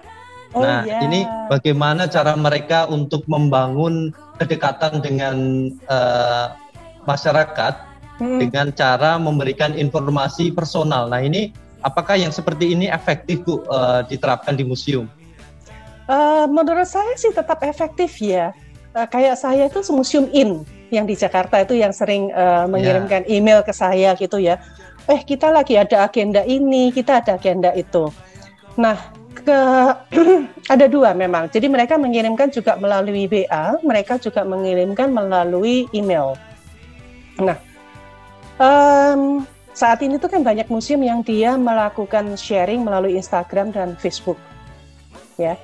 Oh, 0.56 0.64
nah, 0.64 0.88
yeah. 0.88 1.04
ini 1.04 1.28
bagaimana 1.52 2.08
cara 2.08 2.32
mereka 2.40 2.88
untuk 2.88 3.28
membangun 3.28 4.16
kedekatan 4.40 5.04
dengan 5.04 5.68
uh, 5.92 6.56
masyarakat 7.04 7.74
hmm. 8.24 8.40
dengan 8.40 8.72
cara 8.72 9.20
memberikan 9.20 9.76
informasi 9.76 10.56
personal. 10.56 11.12
Nah, 11.12 11.20
ini 11.20 11.52
Apakah 11.86 12.18
yang 12.18 12.34
seperti 12.34 12.74
ini 12.74 12.90
efektif 12.90 13.46
Bu 13.46 13.62
uh, 13.70 14.02
diterapkan 14.10 14.58
di 14.58 14.66
museum? 14.66 15.06
Uh, 16.10 16.50
menurut 16.50 16.90
saya 16.90 17.14
sih 17.14 17.30
tetap 17.30 17.62
efektif 17.62 18.18
ya. 18.18 18.50
Uh, 18.98 19.06
kayak 19.06 19.38
saya 19.38 19.70
itu 19.70 19.86
museum 19.94 20.26
in 20.34 20.66
yang 20.90 21.06
di 21.06 21.14
Jakarta 21.14 21.62
itu 21.62 21.78
yang 21.78 21.94
sering 21.94 22.34
uh, 22.34 22.66
mengirimkan 22.66 23.22
yeah. 23.30 23.38
email 23.38 23.62
ke 23.62 23.70
saya 23.70 24.18
gitu 24.18 24.42
ya. 24.42 24.58
Eh 25.06 25.22
kita 25.22 25.54
lagi 25.54 25.78
ada 25.78 26.10
agenda 26.10 26.42
ini, 26.42 26.90
kita 26.90 27.22
ada 27.22 27.38
agenda 27.38 27.70
itu. 27.78 28.10
Nah 28.82 28.98
ke 29.46 29.60
ada 30.74 30.86
dua 30.90 31.14
memang. 31.14 31.54
Jadi 31.54 31.70
mereka 31.70 32.02
mengirimkan 32.02 32.50
juga 32.50 32.82
melalui 32.82 33.30
WA, 33.30 33.78
mereka 33.86 34.18
juga 34.18 34.42
mengirimkan 34.42 35.14
melalui 35.14 35.86
email. 35.94 36.34
Nah, 37.38 37.60
um, 38.58 39.46
saat 39.76 40.00
ini 40.00 40.16
tuh 40.16 40.32
kan 40.32 40.40
banyak 40.40 40.72
museum 40.72 41.04
yang 41.04 41.20
dia 41.20 41.60
melakukan 41.60 42.40
sharing 42.40 42.88
melalui 42.88 43.20
Instagram 43.20 43.76
dan 43.76 44.00
Facebook. 44.00 44.40
Ya. 45.36 45.60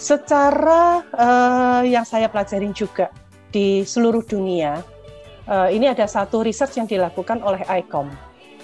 Secara 0.00 1.04
uh, 1.12 1.84
yang 1.84 2.08
saya 2.08 2.32
pelajarin 2.32 2.72
juga 2.72 3.12
di 3.52 3.84
seluruh 3.84 4.24
dunia, 4.24 4.80
uh, 5.44 5.68
ini 5.68 5.92
ada 5.92 6.08
satu 6.08 6.40
research 6.40 6.80
yang 6.80 6.88
dilakukan 6.88 7.44
oleh 7.44 7.60
ICOM. 7.68 8.08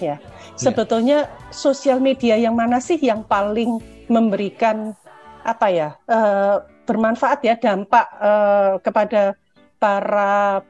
Ya. 0.00 0.16
ya. 0.16 0.56
Sebetulnya 0.56 1.28
yeah. 1.28 1.52
sosial 1.52 2.00
media 2.00 2.40
yang 2.40 2.56
mana 2.56 2.80
sih 2.80 2.96
yang 2.96 3.20
paling 3.20 3.76
memberikan 4.08 4.96
apa 5.44 5.66
ya 5.68 5.88
uh, 6.08 6.64
bermanfaat 6.88 7.44
ya 7.44 7.54
dampak 7.60 8.06
uh, 8.16 8.80
kepada 8.80 9.36
para 9.76 10.64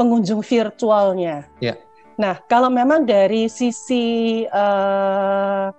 pengunjung 0.00 0.40
virtualnya. 0.40 1.44
Yeah. 1.60 1.76
Nah, 2.20 2.36
kalau 2.44 2.68
memang 2.68 3.08
dari 3.08 3.48
sisi 3.48 4.44
uh, 4.44 5.72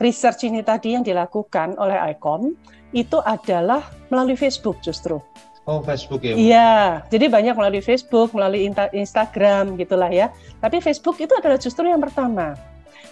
research 0.00 0.48
ini 0.48 0.64
tadi 0.64 0.96
yang 0.96 1.04
dilakukan 1.04 1.76
oleh 1.76 2.16
ICOM 2.16 2.56
itu 2.96 3.20
adalah 3.20 3.92
melalui 4.08 4.40
Facebook 4.40 4.80
justru. 4.80 5.20
Oh 5.68 5.84
Facebook 5.84 6.24
ya? 6.24 6.32
Iya, 6.34 6.72
jadi 7.12 7.28
banyak 7.28 7.54
melalui 7.54 7.84
Facebook, 7.84 8.32
melalui 8.32 8.66
Instagram 8.96 9.76
gitulah 9.76 10.08
ya. 10.08 10.32
Tapi 10.64 10.80
Facebook 10.80 11.20
itu 11.20 11.36
adalah 11.36 11.60
justru 11.60 11.84
yang 11.84 12.00
pertama. 12.00 12.56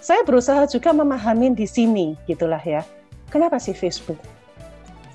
Saya 0.00 0.24
berusaha 0.24 0.64
juga 0.64 0.96
memahami 0.96 1.52
di 1.52 1.68
sini 1.68 2.16
gitulah 2.24 2.64
ya. 2.64 2.80
Kenapa 3.28 3.60
sih 3.60 3.76
Facebook? 3.76 4.16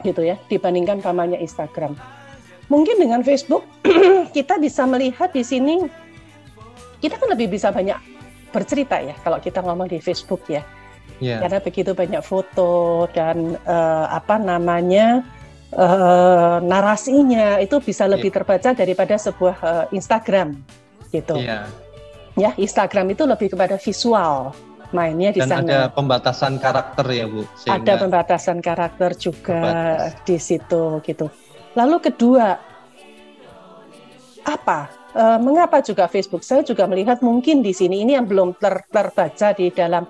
Gitu 0.05 0.21
ya, 0.21 0.37
dibandingkan 0.47 1.01
pamannya 1.01 1.41
Instagram. 1.41 1.97
Mungkin 2.69 3.01
dengan 3.01 3.25
Facebook 3.25 3.65
kita 4.37 4.61
bisa 4.61 4.85
melihat 4.85 5.33
di 5.33 5.41
sini 5.41 6.04
kita 7.05 7.21
kan 7.21 7.29
lebih 7.29 7.53
bisa 7.53 7.69
banyak 7.69 8.01
bercerita 8.49 8.97
ya 8.97 9.13
kalau 9.21 9.37
kita 9.37 9.61
ngomong 9.61 9.85
di 9.85 10.01
Facebook 10.01 10.41
ya. 10.49 10.65
Yeah. 11.21 11.39
Karena 11.45 11.61
begitu 11.61 11.93
banyak 11.93 12.25
foto 12.25 13.05
dan 13.13 13.55
uh, 13.63 14.09
apa 14.09 14.35
namanya 14.41 15.21
uh, 15.71 16.57
narasinya 16.65 17.61
itu 17.61 17.77
bisa 17.79 18.09
lebih 18.09 18.33
yeah. 18.33 18.37
terbaca 18.41 18.69
daripada 18.73 19.15
sebuah 19.21 19.55
uh, 19.61 19.85
Instagram 19.93 20.57
gitu. 21.13 21.37
Yeah. 21.37 21.69
Ya, 22.35 22.51
Instagram 22.59 23.15
itu 23.15 23.23
lebih 23.23 23.55
kepada 23.55 23.79
visual 23.79 24.51
mainnya 24.91 25.31
di 25.31 25.39
Dan 25.39 25.49
sana. 25.55 25.63
ada 25.63 25.79
pembatasan 25.87 26.59
karakter 26.59 27.05
ya, 27.07 27.25
Bu. 27.31 27.47
Ada 27.63 27.93
pembatasan 27.95 28.57
karakter 28.59 29.15
juga 29.15 29.59
terbatas. 29.63 30.25
di 30.27 30.37
situ 30.39 30.83
gitu. 31.07 31.31
Lalu 31.79 31.95
kedua 32.11 32.59
apa? 34.43 35.04
Uh, 35.15 35.39
mengapa 35.39 35.79
juga 35.79 36.11
Facebook? 36.11 36.43
Saya 36.43 36.59
juga 36.67 36.83
melihat 36.91 37.23
mungkin 37.23 37.63
di 37.63 37.71
sini 37.71 38.03
ini 38.03 38.19
yang 38.19 38.27
belum 38.27 38.59
ter, 38.59 38.83
terbaca 38.91 39.55
di 39.55 39.71
dalam 39.71 40.03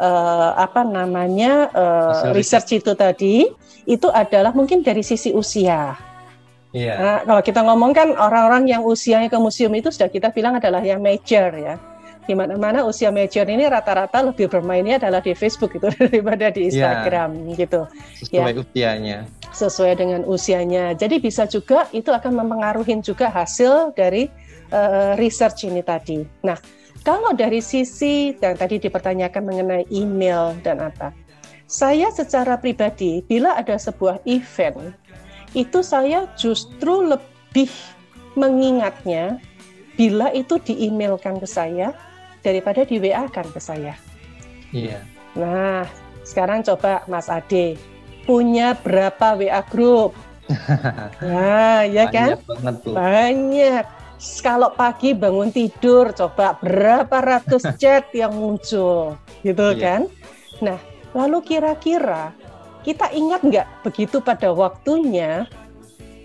uh, 0.00 0.50
apa 0.56 0.80
namanya 0.80 1.68
uh, 1.76 2.32
research 2.32 2.80
itu 2.80 2.96
tadi 2.96 3.52
itu 3.84 4.08
adalah 4.08 4.56
mungkin 4.56 4.80
dari 4.80 5.04
sisi 5.04 5.36
usia. 5.36 5.94
Iya. 6.76 6.94
Nah, 7.00 7.18
kalau 7.24 7.42
kita 7.44 7.60
ngomong 7.64 7.92
kan 7.96 8.08
orang-orang 8.16 8.68
yang 8.68 8.82
usianya 8.84 9.32
ke 9.32 9.38
museum 9.40 9.72
itu 9.72 9.88
sudah 9.88 10.12
kita 10.12 10.28
bilang 10.34 10.60
adalah 10.60 10.84
yang 10.84 11.00
major 11.00 11.48
ya. 11.56 11.80
Di 12.26 12.34
mana-mana 12.34 12.82
usia 12.82 13.14
major 13.14 13.46
ini 13.46 13.70
rata-rata 13.70 14.18
lebih 14.18 14.50
bermainnya 14.50 14.98
adalah 14.98 15.22
di 15.22 15.30
Facebook 15.32 15.78
itu 15.78 15.86
daripada 15.96 16.50
di 16.50 16.66
iya. 16.66 16.68
Instagram 16.68 17.30
ya. 17.38 17.54
gitu. 17.54 17.80
Sesuai 18.18 18.52
ya. 18.52 18.60
usianya. 18.60 19.18
Sesuai 19.54 19.92
dengan 19.94 20.20
usianya. 20.26 20.84
Jadi 20.98 21.22
bisa 21.22 21.46
juga 21.46 21.86
itu 21.94 22.10
akan 22.10 22.44
mempengaruhi 22.44 22.98
juga 23.00 23.30
hasil 23.30 23.94
dari 23.94 24.28
uh, 24.72 25.12
research 25.20 25.66
ini 25.66 25.82
tadi. 25.82 26.22
Nah, 26.46 26.56
kalau 27.06 27.34
dari 27.34 27.62
sisi 27.62 28.34
yang 28.34 28.58
tadi 28.58 28.82
dipertanyakan 28.82 29.42
mengenai 29.46 29.84
email 29.94 30.58
dan 30.66 30.82
apa, 30.82 31.14
saya 31.66 32.10
secara 32.14 32.58
pribadi 32.58 33.22
bila 33.26 33.58
ada 33.58 33.74
sebuah 33.74 34.22
event 34.26 34.94
itu 35.54 35.82
saya 35.82 36.30
justru 36.38 37.06
lebih 37.06 37.70
mengingatnya 38.38 39.38
bila 39.96 40.28
itu 40.30 40.60
di-emailkan 40.60 41.40
ke 41.40 41.48
saya 41.48 41.96
daripada 42.44 42.84
di 42.84 43.00
WA 43.00 43.26
kan 43.32 43.48
ke 43.48 43.58
saya. 43.58 43.96
Iya. 44.70 45.00
Nah, 45.34 45.88
sekarang 46.22 46.62
coba 46.62 47.02
Mas 47.08 47.32
Ade 47.32 47.80
punya 48.28 48.76
berapa 48.76 49.38
WA 49.40 49.62
group? 49.66 50.12
nah, 51.24 51.82
ya 51.88 52.06
kan? 52.12 52.38
Banyak 52.44 52.86
Banyak 52.92 53.84
kalau 54.40 54.72
pagi 54.72 55.12
bangun 55.12 55.52
tidur 55.52 56.12
coba 56.16 56.56
berapa 56.60 57.16
ratus 57.20 57.62
chat 57.80 58.08
yang 58.16 58.32
muncul 58.32 59.16
gitu 59.44 59.66
iya. 59.76 59.80
kan? 59.80 60.00
Nah 60.64 60.78
lalu 61.12 61.44
kira-kira 61.44 62.32
kita 62.80 63.12
ingat 63.12 63.44
nggak 63.44 63.66
begitu 63.84 64.22
pada 64.24 64.52
waktunya? 64.52 65.44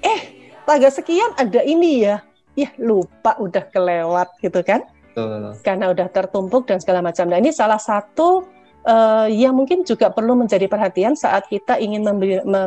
Eh 0.01 0.53
tanggal 0.63 0.91
sekian 0.91 1.36
ada 1.36 1.62
ini 1.63 2.07
ya. 2.07 2.24
Ya 2.55 2.67
lupa 2.79 3.39
udah 3.39 3.63
kelewat 3.71 4.27
gitu 4.43 4.60
kan? 4.63 4.83
Betul. 5.12 5.60
karena 5.67 5.91
udah 5.91 6.07
tertumpuk 6.07 6.63
dan 6.71 6.79
segala 6.79 7.03
macam. 7.03 7.27
Nah 7.27 7.36
ini 7.43 7.51
salah 7.51 7.79
satu 7.79 8.48
uh, 8.88 9.27
yang 9.27 9.60
mungkin 9.60 9.83
juga 9.83 10.07
perlu 10.07 10.39
menjadi 10.39 10.71
perhatian 10.71 11.19
saat 11.19 11.51
kita 11.51 11.75
ingin 11.83 12.07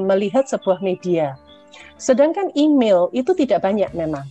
melihat 0.05 0.45
sebuah 0.45 0.85
media. 0.85 1.41
Sedangkan 1.97 2.53
email 2.53 3.09
itu 3.17 3.33
tidak 3.33 3.65
banyak 3.65 3.89
memang 3.97 4.29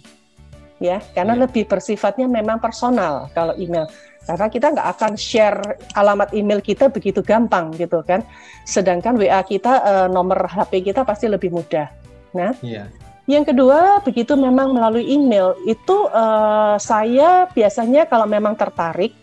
ya 0.84 1.00
karena 1.16 1.40
yeah. 1.40 1.44
lebih 1.48 1.63
bersifatnya 1.63 2.28
memang 2.28 2.60
personal 2.60 3.32
kalau 3.32 3.56
email 3.56 3.88
karena 4.28 4.48
kita 4.52 4.68
nggak 4.75 4.88
akan 5.00 5.12
share 5.16 5.80
alamat 5.96 6.36
email 6.36 6.60
kita 6.60 6.92
begitu 6.92 7.24
gampang 7.24 7.72
gitu 7.80 8.04
kan 8.04 8.20
sedangkan 8.68 9.16
WA 9.16 9.40
kita 9.48 9.80
uh, 9.80 10.08
nomor 10.12 10.44
HP 10.44 10.92
kita 10.92 11.08
pasti 11.08 11.32
lebih 11.32 11.56
mudah 11.56 11.88
nah 12.36 12.52
yeah. 12.60 12.92
yang 13.32 13.48
kedua 13.48 14.04
begitu 14.04 14.36
memang 14.36 14.75
melalui 14.75 15.08
email 15.08 15.56
itu 15.63 16.12
uh, 16.12 16.75
saya 16.75 17.48
biasanya 17.56 18.04
kalau 18.12 18.28
memang 18.28 18.60
tertarik 18.60 19.16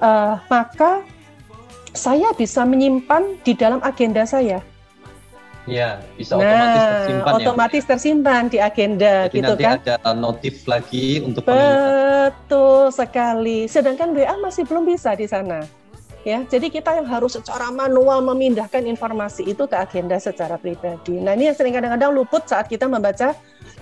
uh, 0.00 0.40
maka 0.48 1.04
saya 1.92 2.32
bisa 2.32 2.64
menyimpan 2.64 3.36
di 3.44 3.52
dalam 3.52 3.84
agenda 3.84 4.24
saya 4.24 4.64
Iya, 5.68 6.00
bisa 6.16 6.32
nah, 6.34 6.40
otomatis 6.40 6.82
tersimpan 6.82 7.32
ya. 7.32 7.36
otomatis 7.44 7.82
ya. 7.84 7.88
tersimpan 7.92 8.42
di 8.48 8.58
agenda 8.58 9.14
Jadi 9.28 9.36
gitu 9.36 9.52
nanti 9.52 9.64
kan. 9.64 9.76
ada 9.84 10.10
notif 10.16 10.54
lagi 10.64 11.06
untuk 11.20 11.42
Betul 11.44 12.88
sekali. 12.90 13.68
Sedangkan 13.68 14.16
WA 14.16 14.34
masih 14.40 14.64
belum 14.64 14.88
bisa 14.88 15.12
di 15.12 15.28
sana. 15.28 15.60
Ya, 16.26 16.42
jadi 16.44 16.68
kita 16.68 16.98
yang 16.98 17.06
harus 17.06 17.38
secara 17.38 17.70
manual 17.70 18.20
memindahkan 18.20 18.84
informasi 18.84 19.48
itu 19.48 19.64
ke 19.70 19.76
agenda 19.78 20.18
secara 20.18 20.58
pribadi. 20.58 21.14
Nah, 21.14 21.32
ini 21.32 21.48
yang 21.48 21.56
sering 21.56 21.72
kadang-kadang 21.72 22.10
luput 22.10 22.42
saat 22.44 22.66
kita 22.66 22.90
membaca 22.90 23.32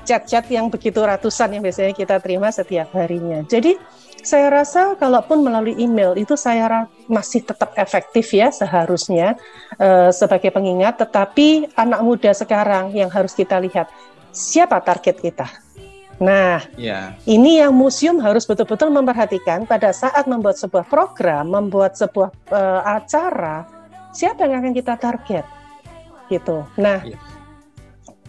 chat-chat 0.07 0.47
yang 0.49 0.71
begitu 0.71 1.03
ratusan 1.03 1.59
yang 1.59 1.63
biasanya 1.67 1.93
kita 1.93 2.23
terima 2.23 2.55
setiap 2.55 2.95
harinya. 2.95 3.43
Jadi 3.43 3.75
saya 4.23 4.51
rasa 4.51 4.99
kalaupun 4.99 5.43
melalui 5.43 5.75
email 5.79 6.15
itu 6.19 6.35
saya 6.35 6.87
masih 7.07 7.47
tetap 7.47 7.75
efektif 7.79 8.31
ya 8.35 8.51
seharusnya 8.51 9.39
uh, 9.79 10.11
sebagai 10.11 10.51
pengingat, 10.51 10.99
tetapi 10.99 11.75
anak 11.79 12.01
muda 12.03 12.31
sekarang 12.35 12.91
yang 12.95 13.11
harus 13.11 13.35
kita 13.35 13.59
lihat 13.63 13.87
siapa 14.35 14.83
target 14.83 15.23
kita. 15.23 15.47
Nah, 16.17 16.65
yeah. 16.81 17.13
ini 17.29 17.61
yang 17.61 17.77
museum 17.77 18.17
harus 18.25 18.49
betul-betul 18.49 18.89
memperhatikan 18.89 19.69
pada 19.69 19.93
saat 19.93 20.25
membuat 20.25 20.57
sebuah 20.57 20.89
program, 20.89 21.53
membuat 21.53 21.93
sebuah 21.93 22.33
uh, 22.49 22.83
acara, 22.89 23.69
siapa 24.17 24.49
yang 24.49 24.65
akan 24.65 24.73
kita 24.73 24.97
target, 24.97 25.45
gitu. 26.33 26.65
Nah, 26.81 27.05
yeah. 27.05 27.21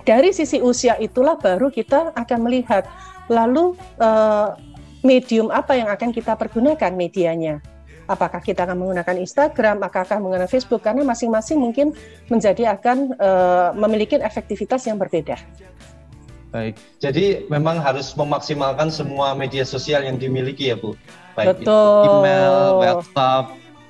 Dari 0.08 0.32
sisi 0.32 0.64
usia 0.64 0.96
itulah 1.04 1.36
baru 1.36 1.68
kita 1.68 2.16
akan 2.16 2.40
melihat 2.48 2.88
lalu 3.28 3.76
uh, 4.00 4.56
medium 5.04 5.52
apa 5.52 5.76
yang 5.76 5.92
akan 5.92 6.16
kita 6.16 6.40
pergunakan 6.40 6.96
medianya. 6.96 7.60
Apakah 8.08 8.40
kita 8.40 8.64
akan 8.64 8.80
menggunakan 8.80 9.20
Instagram, 9.20 9.84
apakah 9.84 10.16
menggunakan 10.24 10.48
Facebook, 10.48 10.80
karena 10.80 11.04
masing-masing 11.04 11.60
mungkin 11.60 11.92
menjadi 12.32 12.72
akan 12.80 13.20
uh, 13.20 13.76
memiliki 13.76 14.16
efektivitas 14.16 14.88
yang 14.88 14.96
berbeda. 14.96 15.36
Baik, 16.56 16.80
jadi 17.04 17.44
memang 17.52 17.84
harus 17.84 18.16
memaksimalkan 18.16 18.88
semua 18.88 19.36
media 19.36 19.68
sosial 19.68 20.08
yang 20.08 20.16
dimiliki 20.16 20.72
ya 20.72 20.80
Bu. 20.80 20.96
Baik 21.36 21.60
Betul. 21.60 21.68
itu 21.68 22.08
email, 22.08 22.56
WhatsApp, 22.80 23.46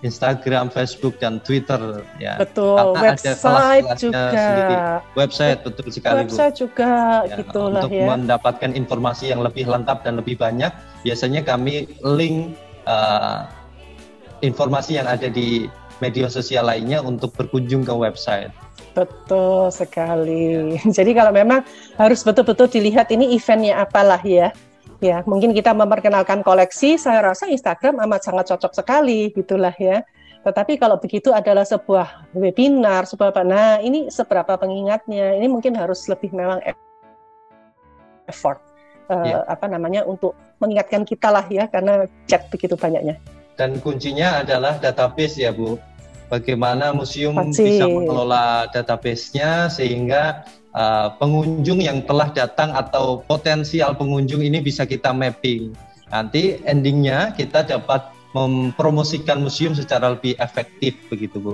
Instagram, 0.05 0.69
Facebook 0.69 1.17
dan 1.17 1.41
Twitter 1.41 2.05
ya. 2.21 2.37
Betul. 2.37 2.77
Karena 2.77 3.01
website 3.17 3.85
ada 3.85 3.97
juga. 3.97 4.21
Sendiri. 4.29 4.75
Website 5.17 5.59
betul 5.65 5.87
sekali 5.89 6.17
Website 6.21 6.53
Bu. 6.53 6.61
juga 6.69 6.91
ya, 7.25 7.35
gitulah 7.41 7.81
untuk 7.81 7.91
ya. 7.97 8.05
mendapatkan 8.05 8.71
informasi 8.77 9.33
yang 9.33 9.41
lebih 9.41 9.65
lengkap 9.65 10.05
dan 10.05 10.21
lebih 10.21 10.37
banyak, 10.37 10.69
biasanya 11.01 11.41
kami 11.41 11.89
link 12.05 12.53
uh, 12.85 13.49
informasi 14.45 15.01
yang 15.01 15.09
ada 15.09 15.33
di 15.33 15.65
media 15.97 16.29
sosial 16.29 16.69
lainnya 16.69 17.01
untuk 17.01 17.33
berkunjung 17.33 17.81
ke 17.81 17.93
website. 17.93 18.53
Betul 18.93 19.73
sekali. 19.73 20.77
Ya. 20.77 20.81
Jadi 21.01 21.11
kalau 21.17 21.33
memang 21.33 21.65
harus 21.97 22.21
betul-betul 22.21 22.69
dilihat 22.69 23.09
ini 23.09 23.33
eventnya 23.33 23.81
apalah 23.81 24.21
ya 24.21 24.53
ya 25.03 25.21
mungkin 25.25 25.53
kita 25.53 25.73
memperkenalkan 25.73 26.41
koleksi. 26.41 26.97
Saya 26.97 27.33
rasa 27.33 27.49
Instagram 27.49 28.01
amat 28.07 28.27
sangat 28.27 28.45
cocok 28.53 28.73
sekali 28.73 29.31
gitulah 29.33 29.73
ya. 29.77 30.03
Tetapi 30.45 30.79
kalau 30.79 30.95
begitu 30.95 31.35
adalah 31.35 31.67
sebuah 31.67 32.31
webinar 32.31 33.03
sebuah 33.03 33.35
apa. 33.35 33.43
Nah 33.43 33.83
ini 33.83 34.07
seberapa 34.07 34.55
pengingatnya? 34.55 35.35
Ini 35.35 35.47
mungkin 35.51 35.75
harus 35.75 36.07
lebih 36.07 36.31
memang 36.31 36.63
effort 38.27 38.59
uh, 39.11 39.43
apa 39.47 39.65
namanya 39.67 40.03
untuk 40.07 40.35
mengingatkan 40.63 41.03
kita 41.07 41.31
lah 41.31 41.45
ya 41.47 41.67
karena 41.67 42.07
chat 42.27 42.47
begitu 42.51 42.79
banyaknya. 42.79 43.19
Dan 43.57 43.81
kuncinya 43.81 44.45
adalah 44.45 44.77
database 44.77 45.41
ya 45.41 45.51
Bu. 45.51 45.81
Bagaimana 46.27 46.91
museum 46.91 47.39
Pasti. 47.39 47.79
bisa 47.79 47.87
mengelola 47.87 48.67
database-nya 48.75 49.71
sehingga 49.71 50.43
uh, 50.77 51.07
pengunjung 51.17 51.81
yang 51.81 52.05
telah 52.05 52.29
datang 52.29 52.69
atau 52.77 53.25
potensial 53.25 53.97
pengunjung 53.97 54.45
ini 54.45 54.61
bisa 54.61 54.85
kita 54.85 55.09
mapping. 55.09 55.73
Nanti 56.13 56.61
endingnya 56.63 57.33
kita 57.33 57.65
dapat 57.65 58.13
mempromosikan 58.37 59.41
museum 59.41 59.73
secara 59.73 60.13
lebih 60.13 60.37
efektif 60.37 60.93
begitu 61.09 61.41
Bu. 61.41 61.53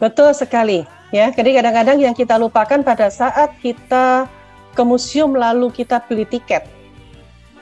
Betul 0.00 0.32
sekali. 0.32 0.88
Ya, 1.12 1.28
jadi 1.28 1.60
kadang-kadang 1.60 2.00
yang 2.00 2.16
kita 2.16 2.40
lupakan 2.40 2.80
pada 2.80 3.12
saat 3.12 3.52
kita 3.60 4.24
ke 4.72 4.80
museum 4.80 5.36
lalu 5.36 5.68
kita 5.68 6.00
beli 6.08 6.24
tiket, 6.24 6.64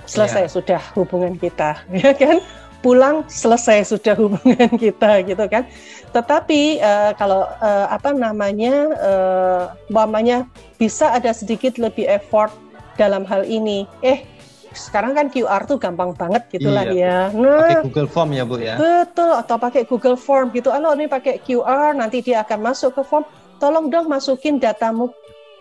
selesai 0.06 0.46
ya. 0.46 0.50
sudah 0.50 0.80
hubungan 0.94 1.34
kita, 1.34 1.82
ya 2.06 2.14
kan? 2.14 2.38
Pulang 2.80 3.28
selesai 3.28 3.92
sudah 3.92 4.16
hubungan 4.16 4.72
kita, 4.82 5.20
gitu 5.24 5.44
kan? 5.48 5.68
Tetapi 6.10 6.80
uh, 6.80 7.12
kalau 7.14 7.44
uh, 7.44 7.86
apa 7.92 8.16
namanya, 8.16 8.88
uh, 8.96 10.44
bisa 10.80 11.12
ada 11.12 11.30
sedikit 11.36 11.76
lebih 11.76 12.08
effort 12.08 12.50
dalam 12.96 13.24
hal 13.28 13.44
ini. 13.44 13.84
Eh, 14.00 14.24
sekarang 14.70 15.18
kan 15.18 15.26
QR 15.30 15.66
tuh 15.66 15.82
gampang 15.82 16.14
banget 16.14 16.46
gitulah 16.50 16.86
iya, 16.86 17.30
ya. 17.32 17.34
Nah, 17.34 17.58
pakai 17.58 17.86
Google 17.90 18.10
Form 18.10 18.30
ya 18.30 18.44
bu 18.46 18.56
ya. 18.62 18.74
Betul 18.78 19.32
atau 19.34 19.56
pakai 19.58 19.82
Google 19.82 20.18
Form 20.18 20.54
gitu. 20.54 20.70
Kalau 20.70 20.94
ini 20.94 21.10
pakai 21.10 21.42
QR 21.42 21.90
nanti 21.94 22.22
dia 22.22 22.46
akan 22.46 22.70
masuk 22.70 22.94
ke 22.94 23.02
form. 23.02 23.26
Tolong 23.58 23.90
dong 23.90 24.06
masukin 24.06 24.62
datamu 24.62 25.10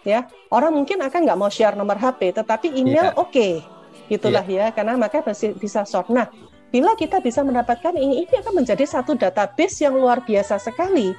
ya. 0.05 0.29
Orang 0.53 0.77
mungkin 0.77 1.01
akan 1.01 1.25
nggak 1.25 1.39
mau 1.39 1.49
share 1.49 1.73
nomor 1.73 1.97
HP, 1.97 2.37
tetapi 2.37 2.69
email 2.71 3.11
yeah. 3.11 3.17
oke 3.17 3.33
okay. 3.33 3.65
gitulah 4.07 4.45
yeah. 4.45 4.69
ya. 4.69 4.75
Karena 4.77 4.93
maka 4.95 5.25
masih 5.25 5.57
bisa 5.57 5.83
sort. 5.89 6.07
Nah, 6.13 6.29
bila 6.69 6.93
kita 6.93 7.17
bisa 7.21 7.41
mendapatkan 7.41 7.97
ini, 7.97 8.25
ini 8.25 8.33
akan 8.39 8.61
menjadi 8.61 8.85
satu 8.85 9.17
database 9.17 9.81
yang 9.81 9.97
luar 9.97 10.21
biasa 10.21 10.61
sekali 10.61 11.17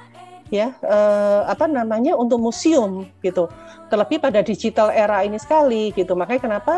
ya 0.51 0.75
eh, 0.83 1.41
apa 1.47 1.63
namanya 1.67 2.19
untuk 2.19 2.43
museum 2.43 3.07
gitu 3.23 3.47
terlebih 3.87 4.19
pada 4.19 4.43
digital 4.43 4.91
era 4.91 5.23
ini 5.23 5.39
sekali 5.39 5.95
gitu 5.95 6.11
makanya 6.11 6.43
kenapa 6.43 6.75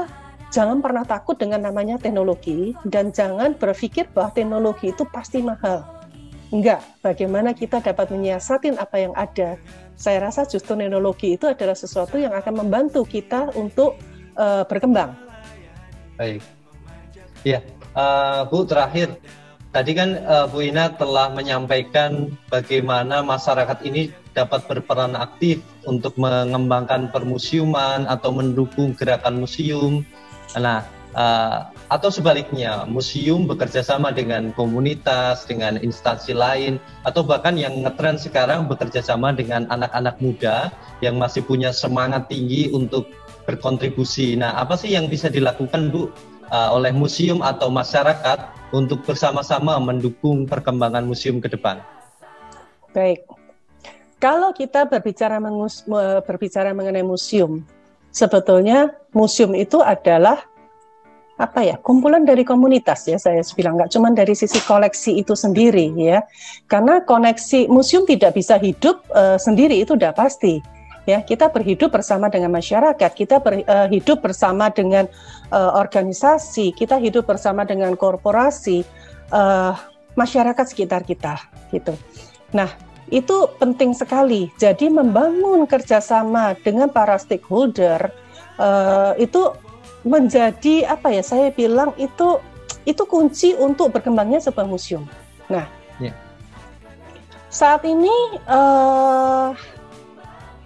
jangan 0.53 0.85
pernah 0.85 1.01
takut 1.01 1.33
dengan 1.33 1.65
namanya 1.65 1.97
teknologi 1.97 2.77
dan 2.85 3.09
jangan 3.09 3.57
berpikir 3.57 4.05
bahwa 4.13 4.29
teknologi 4.37 4.93
itu 4.93 5.01
pasti 5.09 5.41
mahal. 5.41 5.81
Enggak, 6.53 6.85
bagaimana 7.01 7.57
kita 7.57 7.81
dapat 7.81 8.13
menyiasatin 8.13 8.77
apa 8.77 9.01
yang 9.01 9.13
ada. 9.17 9.57
Saya 9.97 10.29
rasa 10.29 10.45
justru 10.45 10.77
teknologi 10.77 11.33
itu 11.33 11.49
adalah 11.49 11.73
sesuatu 11.73 12.21
yang 12.21 12.29
akan 12.37 12.61
membantu 12.61 13.01
kita 13.01 13.49
untuk 13.57 13.97
uh, 14.37 14.61
berkembang. 14.69 15.17
Baik. 16.21 16.45
Ya, 17.41 17.65
uh, 17.95 18.45
Bu 18.49 18.65
terakhir. 18.67 19.17
Tadi 19.73 19.91
kan 19.97 20.21
uh, 20.21 20.45
Bu 20.45 20.61
Ina 20.61 20.93
telah 20.93 21.33
menyampaikan 21.33 22.29
bagaimana 22.53 23.25
masyarakat 23.25 23.81
ini 23.89 24.13
dapat 24.37 24.69
berperan 24.69 25.17
aktif 25.17 25.65
untuk 25.89 26.13
mengembangkan 26.17 27.09
permusiuman 27.09 28.05
atau 28.05 28.29
mendukung 28.33 28.93
gerakan 28.93 29.41
museum. 29.41 30.05
Nah, 30.53 30.85
uh, 31.17 31.73
atau 31.89 32.09
sebaliknya, 32.09 32.85
museum 32.89 33.45
bekerja 33.45 33.85
sama 33.85 34.09
dengan 34.13 34.49
komunitas, 34.53 35.45
dengan 35.45 35.77
instansi 35.81 36.33
lain, 36.33 36.81
atau 37.05 37.21
bahkan 37.21 37.57
yang 37.57 37.85
ngetren 37.85 38.17
sekarang 38.17 38.65
bekerja 38.65 39.01
sama 39.01 39.33
dengan 39.33 39.69
anak-anak 39.69 40.17
muda 40.21 40.73
yang 41.01 41.17
masih 41.21 41.45
punya 41.45 41.69
semangat 41.69 42.29
tinggi 42.29 42.69
untuk 42.73 43.09
berkontribusi. 43.45 44.37
Nah, 44.37 44.57
apa 44.57 44.73
sih 44.77 44.93
yang 44.93 45.09
bisa 45.09 45.29
dilakukan, 45.29 45.93
Bu, 45.93 46.09
uh, 46.49 46.69
oleh 46.75 46.91
museum 46.91 47.39
atau 47.45 47.69
masyarakat 47.69 48.39
untuk 48.73 49.05
bersama-sama 49.05 49.77
mendukung 49.77 50.49
perkembangan 50.49 51.05
museum 51.05 51.37
ke 51.37 51.47
depan? 51.47 51.79
Baik, 52.91 53.25
kalau 54.23 54.55
kita 54.55 54.87
berbicara, 54.87 55.37
berbicara 56.23 56.71
mengenai 56.71 57.03
museum, 57.03 57.59
sebetulnya 58.07 58.95
museum 59.11 59.51
itu 59.51 59.83
adalah 59.83 60.47
apa 61.33 61.65
ya 61.65 61.75
kumpulan 61.81 62.23
dari 62.23 62.45
komunitas 62.45 63.09
ya 63.09 63.17
saya 63.17 63.41
bilang. 63.57 63.75
Nggak 63.75 63.91
cuma 63.91 64.13
dari 64.13 64.31
sisi 64.37 64.61
koleksi 64.63 65.19
itu 65.19 65.33
sendiri 65.33 65.91
ya. 65.97 66.23
Karena 66.71 67.03
koneksi 67.03 67.67
museum 67.67 68.05
tidak 68.07 68.37
bisa 68.37 68.55
hidup 68.61 69.03
uh, 69.11 69.35
sendiri 69.35 69.81
itu 69.81 69.97
udah 69.97 70.13
pasti 70.15 70.63
ya 71.03 71.19
kita 71.21 71.51
berhidup 71.51 71.91
bersama 71.91 72.31
dengan 72.31 72.51
masyarakat 72.53 73.11
kita 73.11 73.43
ber, 73.43 73.63
uh, 73.67 73.87
hidup 73.91 74.23
bersama 74.23 74.71
dengan 74.71 75.07
uh, 75.51 75.75
organisasi 75.75 76.71
kita 76.75 76.99
hidup 76.99 77.27
bersama 77.27 77.67
dengan 77.67 77.95
korporasi 77.99 78.87
uh, 79.35 79.75
masyarakat 80.15 80.65
sekitar 80.67 81.03
kita 81.03 81.39
gitu 81.73 81.97
nah 82.55 82.71
itu 83.13 83.45
penting 83.61 83.93
sekali. 83.93 84.49
Jadi 84.57 84.89
membangun 84.89 85.69
kerjasama 85.69 86.57
dengan 86.65 86.89
para 86.89 87.19
stakeholder 87.21 88.09
uh, 88.57 89.13
itu 89.21 89.53
menjadi 90.01 90.89
apa 90.89 91.13
ya? 91.13 91.21
Saya 91.21 91.53
bilang 91.53 91.93
itu 92.01 92.41
itu 92.89 93.03
kunci 93.05 93.53
untuk 93.55 93.93
berkembangnya 93.93 94.41
sebuah 94.43 94.67
museum. 94.67 95.05
Nah, 95.47 95.69
yeah. 96.01 96.15
saat 97.53 97.85
ini 97.85 98.11
uh, 98.49 99.53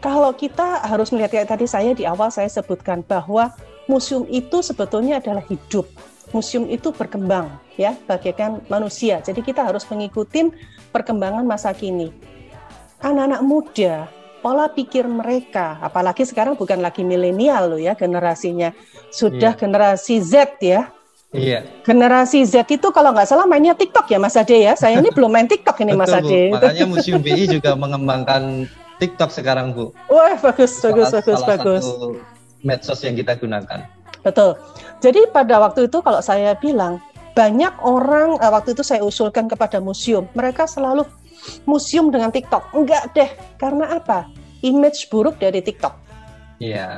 kalau 0.08 0.32
kita 0.32 0.88
harus 0.88 1.12
melihat 1.12 1.36
kayak 1.36 1.52
tadi 1.52 1.68
saya 1.68 1.92
di 1.92 2.08
awal 2.08 2.32
saya 2.32 2.48
sebutkan 2.48 3.04
bahwa 3.04 3.52
museum 3.92 4.24
itu 4.32 4.64
sebetulnya 4.64 5.20
adalah 5.20 5.44
hidup. 5.44 5.84
Museum 6.32 6.68
itu 6.72 6.96
berkembang 6.96 7.60
ya 7.76 7.96
bagaikan 8.08 8.64
manusia. 8.72 9.20
Jadi 9.20 9.44
kita 9.44 9.68
harus 9.68 9.84
mengikuti 9.92 10.48
perkembangan 10.96 11.44
masa 11.44 11.76
kini. 11.76 12.12
Anak-anak 13.04 13.42
muda, 13.44 13.94
pola 14.40 14.72
pikir 14.72 15.08
mereka, 15.08 15.76
apalagi 15.84 16.24
sekarang 16.24 16.56
bukan 16.56 16.80
lagi 16.80 17.04
milenial 17.04 17.76
loh 17.76 17.80
ya 17.80 17.94
generasinya, 17.94 18.72
sudah 19.12 19.54
yeah. 19.56 19.60
generasi 19.60 20.24
Z 20.24 20.60
ya. 20.64 20.88
Iya. 21.36 21.68
Generasi 21.84 22.48
Z 22.48 22.64
itu 22.72 22.88
kalau 22.96 23.12
nggak 23.12 23.28
salah 23.28 23.44
mainnya 23.44 23.76
TikTok 23.76 24.08
ya 24.08 24.20
Mas 24.20 24.40
Ade 24.40 24.56
ya. 24.56 24.74
Saya 24.80 25.04
ini 25.04 25.12
belum 25.12 25.28
main 25.28 25.48
TikTok 25.52 25.84
ini 25.84 25.92
Mas 25.96 26.16
Ade. 26.16 26.56
Bu. 26.56 26.56
Makanya 26.56 26.86
Museum 26.88 27.20
BI 27.20 27.60
juga 27.60 27.76
mengembangkan 27.76 28.68
TikTok 28.98 29.30
sekarang 29.30 29.74
Bu. 29.74 29.94
Wah 30.10 30.38
bagus 30.42 30.82
bagus 30.82 31.14
salah, 31.14 31.22
bagus 31.22 31.38
salah 31.38 31.50
bagus. 31.58 31.84
Satu 31.86 32.10
medsos 32.66 33.00
yang 33.06 33.16
kita 33.18 33.38
gunakan. 33.38 33.86
Betul. 34.26 34.58
Jadi 35.00 35.30
pada 35.30 35.62
waktu 35.62 35.88
itu 35.88 36.02
kalau 36.02 36.20
saya 36.20 36.58
bilang 36.58 37.00
banyak 37.38 37.70
orang 37.86 38.42
uh, 38.42 38.50
waktu 38.50 38.74
itu 38.74 38.82
saya 38.82 39.06
usulkan 39.06 39.46
kepada 39.46 39.78
museum, 39.78 40.26
mereka 40.34 40.66
selalu 40.66 41.06
museum 41.70 42.10
dengan 42.10 42.34
TikTok. 42.34 42.74
Enggak 42.74 43.14
deh, 43.14 43.30
karena 43.62 44.02
apa? 44.02 44.26
Image 44.66 45.06
buruk 45.14 45.38
dari 45.38 45.62
TikTok. 45.62 45.94
Iya. 46.58 46.76
Yeah. 46.76 46.94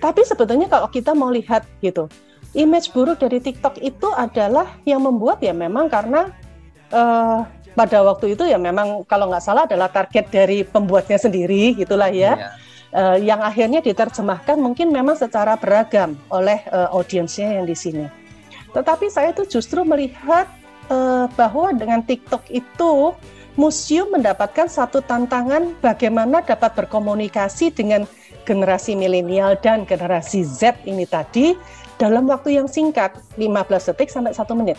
Tapi 0.00 0.24
sebetulnya 0.24 0.72
kalau 0.72 0.88
kita 0.88 1.12
mau 1.12 1.28
lihat 1.28 1.68
gitu, 1.84 2.08
image 2.56 2.96
buruk 2.96 3.20
dari 3.20 3.44
TikTok 3.44 3.76
itu 3.84 4.08
adalah 4.16 4.72
yang 4.88 5.04
membuat 5.04 5.44
ya 5.44 5.52
memang 5.52 5.92
karena 5.92 6.32
uh, 6.92 7.44
pada 7.74 8.06
waktu 8.06 8.38
itu 8.38 8.46
ya 8.46 8.56
memang 8.56 9.02
kalau 9.04 9.26
nggak 9.28 9.44
salah 9.44 9.66
adalah 9.66 9.90
target 9.90 10.30
dari 10.30 10.62
pembuatnya 10.62 11.18
sendiri 11.18 11.74
gitulah 11.74 12.10
ya. 12.10 12.34
Yeah. 12.38 12.52
Uh, 12.94 13.18
yang 13.18 13.42
akhirnya 13.42 13.82
diterjemahkan 13.82 14.54
mungkin 14.54 14.94
memang 14.94 15.18
secara 15.18 15.58
beragam 15.58 16.14
oleh 16.30 16.62
uh, 16.70 16.94
audiensnya 16.94 17.58
yang 17.58 17.66
di 17.66 17.74
sini. 17.74 18.06
Tetapi 18.70 19.10
saya 19.10 19.34
tuh 19.34 19.50
justru 19.50 19.82
melihat 19.82 20.46
uh, 20.94 21.26
bahwa 21.34 21.74
dengan 21.74 22.06
TikTok 22.06 22.46
itu 22.54 23.10
museum 23.58 24.14
mendapatkan 24.14 24.70
satu 24.70 25.02
tantangan 25.02 25.74
bagaimana 25.82 26.42
dapat 26.46 26.74
berkomunikasi 26.78 27.74
dengan 27.74 28.06
generasi 28.46 28.94
milenial 28.94 29.58
dan 29.58 29.82
generasi 29.88 30.46
Z 30.46 30.86
ini 30.86 31.02
tadi 31.08 31.58
dalam 31.96 32.26
waktu 32.26 32.58
yang 32.58 32.68
singkat 32.68 33.14
15 33.38 33.90
detik 33.90 34.10
sampai 34.10 34.34
satu 34.34 34.54
menit. 34.58 34.78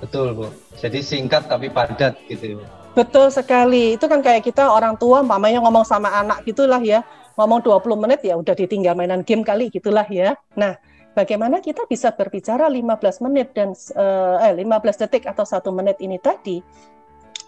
Betul 0.00 0.36
Bu. 0.36 0.46
Jadi 0.76 1.00
singkat 1.00 1.48
tapi 1.48 1.72
padat 1.72 2.16
gitu. 2.28 2.60
Betul 2.96 3.28
sekali. 3.28 3.96
Itu 3.96 4.08
kan 4.08 4.24
kayak 4.24 4.44
kita 4.44 4.68
orang 4.68 4.96
tua 4.96 5.20
mamanya 5.20 5.60
ngomong 5.64 5.84
sama 5.84 6.12
anak 6.12 6.44
gitulah 6.48 6.80
ya. 6.80 7.04
Ngomong 7.36 7.60
20 7.60 8.00
menit 8.00 8.20
ya 8.24 8.36
udah 8.40 8.56
ditinggal 8.56 8.96
mainan 8.96 9.20
game 9.20 9.44
kali 9.44 9.68
gitulah 9.68 10.08
ya. 10.08 10.36
Nah, 10.56 10.76
bagaimana 11.12 11.60
kita 11.60 11.84
bisa 11.84 12.12
berbicara 12.16 12.68
15 12.68 13.24
menit 13.28 13.52
dan 13.52 13.76
eh 13.76 14.52
15 14.52 14.64
detik 15.04 15.28
atau 15.28 15.44
satu 15.44 15.68
menit 15.72 16.00
ini 16.00 16.16
tadi 16.16 16.60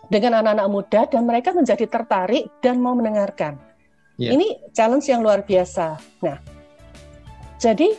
dengan 0.09 0.41
anak-anak 0.41 0.69
muda 0.69 1.01
dan 1.09 1.25
mereka 1.25 1.53
menjadi 1.53 1.85
tertarik 1.85 2.49
dan 2.65 2.81
mau 2.81 2.97
mendengarkan. 2.97 3.61
Yeah. 4.21 4.37
Ini 4.37 4.73
challenge 4.77 5.09
yang 5.09 5.25
luar 5.25 5.45
biasa. 5.45 6.01
Nah, 6.25 6.37
jadi 7.61 7.93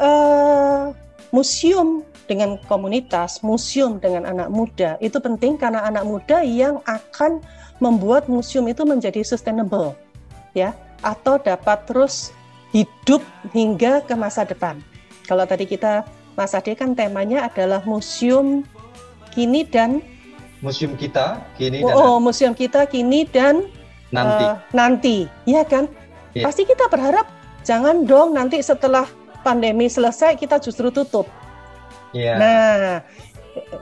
uh, 0.00 1.03
museum 1.34 2.06
dengan 2.30 2.54
komunitas, 2.70 3.42
museum 3.42 3.98
dengan 3.98 4.22
anak 4.22 4.48
muda. 4.54 4.94
Itu 5.02 5.18
penting 5.18 5.58
karena 5.58 5.82
anak 5.82 6.06
muda 6.06 6.46
yang 6.46 6.78
akan 6.86 7.42
membuat 7.82 8.30
museum 8.30 8.70
itu 8.70 8.86
menjadi 8.86 9.26
sustainable, 9.26 9.98
ya, 10.54 10.78
atau 11.02 11.42
dapat 11.42 11.82
terus 11.90 12.30
hidup 12.70 13.20
hingga 13.50 14.06
ke 14.06 14.14
masa 14.14 14.46
depan. 14.46 14.78
Kalau 15.26 15.42
tadi 15.42 15.66
kita 15.66 16.06
Mas 16.38 16.54
Ade 16.54 16.78
kan 16.78 16.94
temanya 16.94 17.50
adalah 17.50 17.82
museum 17.86 18.62
kini 19.30 19.66
dan 19.66 20.02
museum 20.58 20.98
kita 20.98 21.38
kini 21.58 21.82
oh, 21.82 21.90
dan 21.90 21.94
oh 21.94 22.16
museum 22.18 22.54
kita 22.54 22.86
kini 22.90 23.26
dan 23.26 23.70
nanti. 24.10 24.44
uh, 24.46 24.54
nanti. 24.74 25.16
Ya 25.46 25.62
kan? 25.66 25.90
Yeah. 26.34 26.50
pasti 26.50 26.66
kita 26.66 26.90
berharap 26.90 27.30
jangan 27.62 28.02
dong 28.10 28.34
nanti 28.34 28.58
setelah 28.58 29.06
pandemi 29.44 29.92
selesai 29.92 30.40
kita 30.40 30.56
justru 30.58 30.88
tutup 30.88 31.28
yeah. 32.16 32.36
nah 32.40 32.80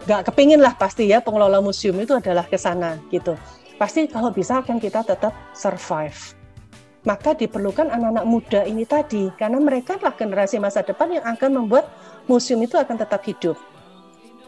nggak 0.05 0.29
kepingin 0.29 0.61
lah 0.61 0.75
pasti 0.75 1.09
ya 1.09 1.23
pengelola 1.23 1.63
museum 1.63 1.97
itu 2.03 2.13
adalah 2.19 2.45
ke 2.45 2.59
sana 2.59 2.99
gitu 3.09 3.39
pasti 3.83 4.07
kalau 4.07 4.31
bisa 4.31 4.63
akan 4.63 4.79
kita 4.79 5.03
tetap 5.03 5.35
survive. 5.59 6.39
Maka 7.03 7.35
diperlukan 7.35 7.91
anak-anak 7.91 8.27
muda 8.31 8.61
ini 8.63 8.87
tadi, 8.87 9.27
karena 9.35 9.59
mereka 9.59 9.99
adalah 9.99 10.15
generasi 10.15 10.63
masa 10.63 10.87
depan 10.87 11.19
yang 11.19 11.27
akan 11.27 11.51
membuat 11.59 11.91
museum 12.31 12.63
itu 12.63 12.79
akan 12.79 12.95
tetap 12.95 13.27
hidup. 13.27 13.59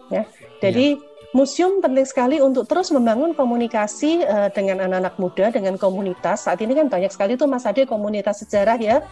Ya, 0.07 0.23
jadi 0.63 0.95
ya 0.95 1.03
museum 1.35 1.83
penting 1.83 2.07
sekali 2.07 2.39
untuk 2.39 2.71
terus 2.71 2.95
membangun 2.95 3.35
komunikasi 3.35 4.23
uh, 4.23 4.55
dengan 4.55 4.87
anak-anak 4.87 5.19
muda, 5.19 5.51
dengan 5.51 5.75
komunitas. 5.75 6.47
Saat 6.47 6.63
ini 6.63 6.79
kan 6.79 6.87
banyak 6.87 7.11
sekali 7.11 7.35
tuh 7.35 7.51
Mas 7.51 7.67
Ade 7.67 7.91
komunitas 7.91 8.47
sejarah 8.47 8.79
ya. 8.79 9.03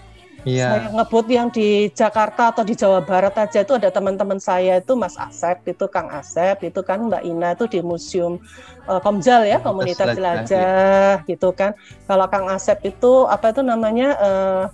Iya. 0.42 0.74
Saya 0.74 0.90
ngebut 0.90 1.26
yang 1.30 1.48
di 1.54 1.86
Jakarta 1.94 2.50
atau 2.50 2.66
di 2.66 2.74
Jawa 2.74 2.98
Barat 3.02 3.34
aja 3.38 3.62
itu 3.62 3.78
ada 3.78 3.94
teman-teman 3.94 4.42
saya 4.42 4.82
itu 4.82 4.98
Mas 4.98 5.14
Asep, 5.14 5.62
itu 5.70 5.86
Kang 5.86 6.10
Asep, 6.10 6.58
itu 6.66 6.82
kan 6.82 7.06
Mbak 7.06 7.22
Ina 7.22 7.54
itu 7.54 7.70
di 7.70 7.78
Museum 7.78 8.42
uh, 8.90 8.98
Komjal 8.98 9.46
ya, 9.46 9.62
komunitas 9.62 10.18
jelajah 10.18 11.22
gitu 11.30 11.54
kan. 11.54 11.78
Kalau 12.10 12.26
Kang 12.26 12.50
Asep 12.50 12.82
itu 12.82 13.30
apa 13.30 13.54
itu 13.54 13.62
namanya 13.62 14.08
uh, 14.18 14.64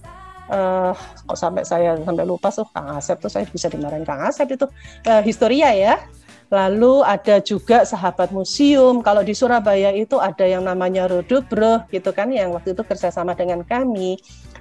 uh, 0.48 0.92
kok 1.28 1.37
sampai 1.37 1.62
saya 1.68 2.00
sampai 2.00 2.24
lupa 2.24 2.48
tuh 2.48 2.64
Kang 2.72 2.88
Asep 2.96 3.20
tuh 3.20 3.28
saya 3.28 3.44
bisa 3.44 3.68
dimarahin 3.68 4.09
Kang 4.09 4.24
Asep 4.24 4.48
itu 4.48 4.64
uh, 5.04 5.20
historia 5.20 5.68
ya 5.76 6.00
Lalu 6.48 7.04
ada 7.04 7.44
juga 7.44 7.85
sahabat 7.85 8.33
museum. 8.33 9.04
Kalau 9.04 9.20
di 9.20 9.37
Surabaya 9.37 9.92
itu 9.92 10.16
ada 10.16 10.48
yang 10.48 10.64
namanya 10.64 11.04
Rodobro 11.04 11.85
gitu 11.92 12.09
kan 12.16 12.33
yang 12.33 12.57
waktu 12.57 12.72
itu 12.72 12.81
kerjasama 12.81 13.37
dengan 13.37 13.61
kami. 13.61 14.16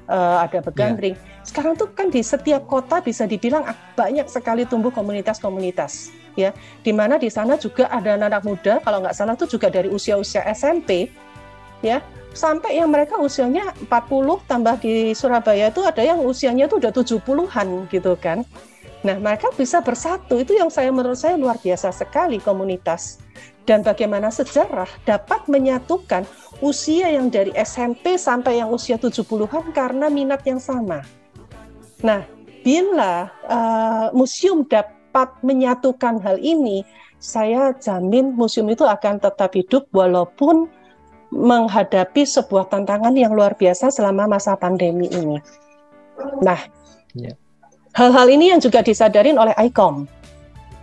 Uh, 0.07 0.39
ada 0.39 0.63
Begandring. 0.63 1.19
Yeah. 1.19 1.43
Sekarang 1.43 1.75
tuh 1.75 1.91
kan 1.91 2.07
di 2.07 2.23
setiap 2.23 2.63
kota 2.63 3.03
bisa 3.03 3.27
dibilang 3.27 3.67
banyak 3.91 4.31
sekali 4.31 4.63
tumbuh 4.63 4.87
komunitas-komunitas 4.87 6.15
ya. 6.39 6.55
Di 6.79 6.95
mana 6.95 7.19
di 7.19 7.27
sana 7.27 7.59
juga 7.59 7.91
ada 7.91 8.15
anak-anak 8.15 8.43
muda 8.47 8.73
kalau 8.87 9.03
nggak 9.03 9.11
salah 9.11 9.35
tuh 9.35 9.51
juga 9.51 9.67
dari 9.67 9.91
usia-usia 9.91 10.47
SMP 10.47 11.11
ya 11.83 11.99
sampai 12.37 12.77
yang 12.77 12.87
mereka 12.93 13.17
usianya 13.17 13.73
40 13.89 14.45
tambah 14.45 14.77
di 14.79 15.11
Surabaya 15.17 15.73
itu 15.73 15.81
ada 15.81 15.99
yang 16.05 16.21
usianya 16.21 16.69
tuh 16.69 16.77
udah 16.77 16.93
70-an 16.93 17.67
gitu 17.89 18.13
kan. 18.15 18.45
Nah, 19.05 19.17
mereka 19.17 19.53
bisa 19.53 19.81
bersatu. 19.81 20.41
Itu 20.41 20.57
yang 20.57 20.73
saya 20.73 20.89
menurut 20.89 21.17
saya 21.17 21.37
luar 21.37 21.61
biasa 21.61 21.93
sekali 21.93 22.41
komunitas. 22.41 23.21
Dan 23.67 23.83
bagaimana 23.83 24.31
sejarah 24.31 24.87
dapat 25.03 25.45
menyatukan 25.51 26.23
usia 26.61 27.13
yang 27.13 27.29
dari 27.29 27.53
SMP 27.53 28.17
sampai 28.17 28.61
yang 28.61 28.73
usia 28.73 28.97
70-an 28.97 29.71
karena 29.73 30.09
minat 30.09 30.41
yang 30.43 30.57
sama. 30.57 31.05
Nah, 32.01 32.25
bila 32.65 33.29
uh, 33.45 34.07
museum 34.13 34.65
dapat 34.65 35.33
menyatukan 35.45 36.21
hal 36.21 36.37
ini, 36.41 36.81
saya 37.17 37.73
jamin 37.77 38.37
museum 38.37 38.69
itu 38.69 38.85
akan 38.85 39.17
tetap 39.17 39.53
hidup 39.57 39.89
walaupun 39.93 40.69
menghadapi 41.33 42.23
sebuah 42.23 42.71
tantangan 42.71 43.11
yang 43.17 43.35
luar 43.35 43.57
biasa 43.57 43.91
selama 43.91 44.29
masa 44.29 44.55
pandemi 44.55 45.09
ini. 45.11 45.37
Nah, 46.39 46.57
yeah. 47.13 47.35
Hal-hal 47.97 48.29
ini 48.29 48.53
yang 48.53 48.61
juga 48.61 48.85
disadarin 48.85 49.41
oleh 49.41 49.57
ICOM. 49.57 50.05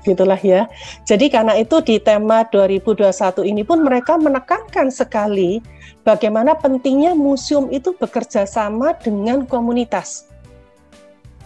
Gitulah 0.05 0.39
ya. 0.39 0.69
Jadi 1.09 1.33
karena 1.33 1.57
itu 1.57 1.81
di 1.81 1.97
tema 1.97 2.45
2021 2.53 3.09
ini 3.49 3.65
pun 3.65 3.81
mereka 3.81 4.21
menekankan 4.21 4.93
sekali 4.93 5.65
bagaimana 6.05 6.53
pentingnya 6.55 7.17
museum 7.17 7.73
itu 7.73 7.97
bekerja 7.97 8.45
sama 8.45 8.93
dengan 9.01 9.49
komunitas. 9.49 10.29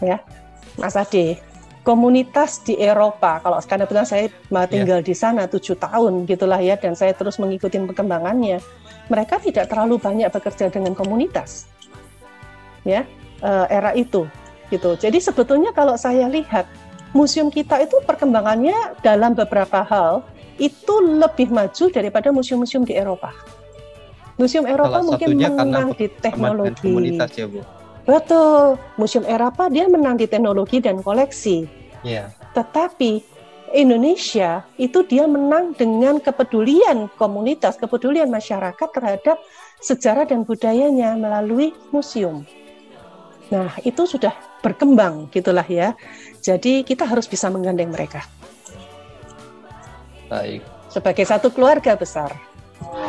Ya. 0.02 0.18
Mas 0.78 0.94
Ade, 0.94 1.38
komunitas 1.86 2.62
di 2.66 2.76
Eropa. 2.76 3.40
Kalau 3.40 3.58
sekarang 3.62 3.86
kebetulan 3.86 4.06
saya 4.06 4.26
iya. 4.28 4.62
tinggal 4.68 5.00
yeah. 5.00 5.08
di 5.08 5.14
sana 5.14 5.42
tujuh 5.48 5.78
tahun 5.78 6.26
gitulah 6.26 6.60
ya, 6.60 6.76
dan 6.76 6.92
saya 6.92 7.14
terus 7.14 7.40
mengikuti 7.40 7.80
perkembangannya. 7.80 8.60
Mereka 9.08 9.40
tidak 9.40 9.72
terlalu 9.72 9.96
banyak 9.96 10.28
bekerja 10.28 10.68
dengan 10.68 10.92
komunitas, 10.92 11.64
ya 12.84 13.08
eh, 13.40 13.66
era 13.72 13.96
itu 13.96 14.28
gitu. 14.68 15.00
Jadi 15.00 15.16
sebetulnya 15.16 15.72
kalau 15.72 15.96
saya 15.96 16.28
lihat 16.28 16.68
museum 17.18 17.50
kita 17.50 17.82
itu 17.82 17.98
perkembangannya 18.06 19.02
dalam 19.02 19.34
beberapa 19.34 19.82
hal 19.82 20.22
itu 20.62 20.94
lebih 21.18 21.50
maju 21.50 21.84
daripada 21.90 22.30
museum-museum 22.30 22.86
di 22.86 22.94
Eropa. 22.94 23.34
Museum 24.38 24.70
Eropa 24.70 25.02
Salah 25.02 25.06
mungkin 25.10 25.28
menang 25.34 25.90
di 25.98 26.06
teknologi. 26.22 26.86
Komunitas 26.86 27.30
ya, 27.34 27.50
Bu. 27.50 27.66
Betul. 28.06 28.78
Museum 28.94 29.26
Eropa 29.26 29.66
dia 29.66 29.90
menang 29.90 30.14
di 30.14 30.30
teknologi 30.30 30.78
dan 30.78 31.02
koleksi. 31.02 31.66
Yeah. 32.06 32.30
Tetapi 32.54 33.18
Indonesia 33.74 34.62
itu 34.78 35.02
dia 35.04 35.26
menang 35.26 35.74
dengan 35.74 36.22
kepedulian 36.22 37.10
komunitas, 37.18 37.76
kepedulian 37.76 38.30
masyarakat 38.30 38.88
terhadap 38.94 39.36
sejarah 39.82 40.24
dan 40.24 40.46
budayanya 40.46 41.18
melalui 41.18 41.74
museum. 41.90 42.46
Nah, 43.48 43.72
itu 43.80 44.04
sudah 44.04 44.32
berkembang 44.60 45.32
gitulah 45.32 45.64
ya. 45.64 45.96
Jadi 46.44 46.84
kita 46.84 47.08
harus 47.08 47.24
bisa 47.24 47.48
menggandeng 47.48 47.88
mereka. 47.88 48.24
Baik. 50.28 50.60
Sebagai 50.92 51.24
satu 51.24 51.48
keluarga 51.48 51.96
besar. 51.96 52.36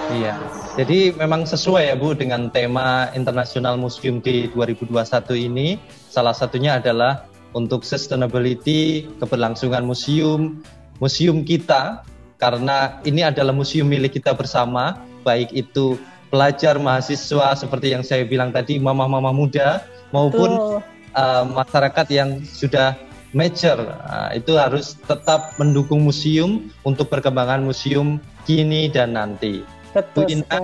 Iya. 0.10 0.40
Jadi 0.80 1.14
memang 1.14 1.44
sesuai 1.44 1.92
ya 1.92 1.96
Bu 2.00 2.16
dengan 2.16 2.48
tema 2.50 3.12
International 3.14 3.76
Museum 3.76 4.24
di 4.24 4.48
2021 4.56 4.96
ini. 5.36 5.76
Salah 6.08 6.34
satunya 6.34 6.80
adalah 6.80 7.28
untuk 7.54 7.84
sustainability, 7.84 9.06
keberlangsungan 9.20 9.84
museum, 9.84 10.64
museum 11.04 11.44
kita 11.44 12.02
karena 12.40 13.04
ini 13.04 13.22
adalah 13.28 13.52
museum 13.52 13.92
milik 13.92 14.16
kita 14.16 14.32
bersama, 14.32 14.96
baik 15.28 15.52
itu 15.52 16.00
pelajar, 16.30 16.78
mahasiswa 16.78 17.58
seperti 17.58 17.92
yang 17.92 18.06
saya 18.06 18.24
bilang 18.24 18.54
tadi, 18.54 18.78
mama-mama 18.78 19.34
muda 19.34 19.84
maupun 20.14 20.80
uh, 21.14 21.44
masyarakat 21.46 22.08
yang 22.14 22.42
sudah 22.46 22.96
mature 23.34 23.78
uh, 24.10 24.34
itu 24.34 24.58
harus 24.58 24.98
tetap 25.06 25.54
mendukung 25.62 26.02
museum 26.02 26.70
untuk 26.82 27.14
perkembangan 27.14 27.62
museum 27.62 28.18
kini 28.46 28.90
dan 28.90 29.14
nanti. 29.14 29.62
Betul 29.90 30.30
Bu 30.30 30.30
Ina, 30.30 30.58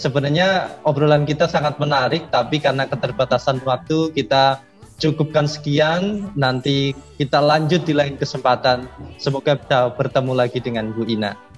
sebenarnya 0.00 0.48
obrolan 0.88 1.28
kita 1.28 1.44
sangat 1.44 1.76
menarik, 1.76 2.32
tapi 2.32 2.56
karena 2.56 2.88
keterbatasan 2.88 3.60
waktu 3.64 4.08
kita 4.16 4.64
cukupkan 5.00 5.44
sekian. 5.44 6.32
Nanti 6.32 6.96
kita 7.20 7.44
lanjut 7.44 7.84
di 7.84 7.92
lain 7.92 8.16
kesempatan. 8.16 8.88
Semoga 9.20 9.56
bisa 9.56 9.92
bertemu 9.92 10.32
lagi 10.32 10.64
dengan 10.64 10.92
Bu 10.96 11.04
Ina. 11.04 11.49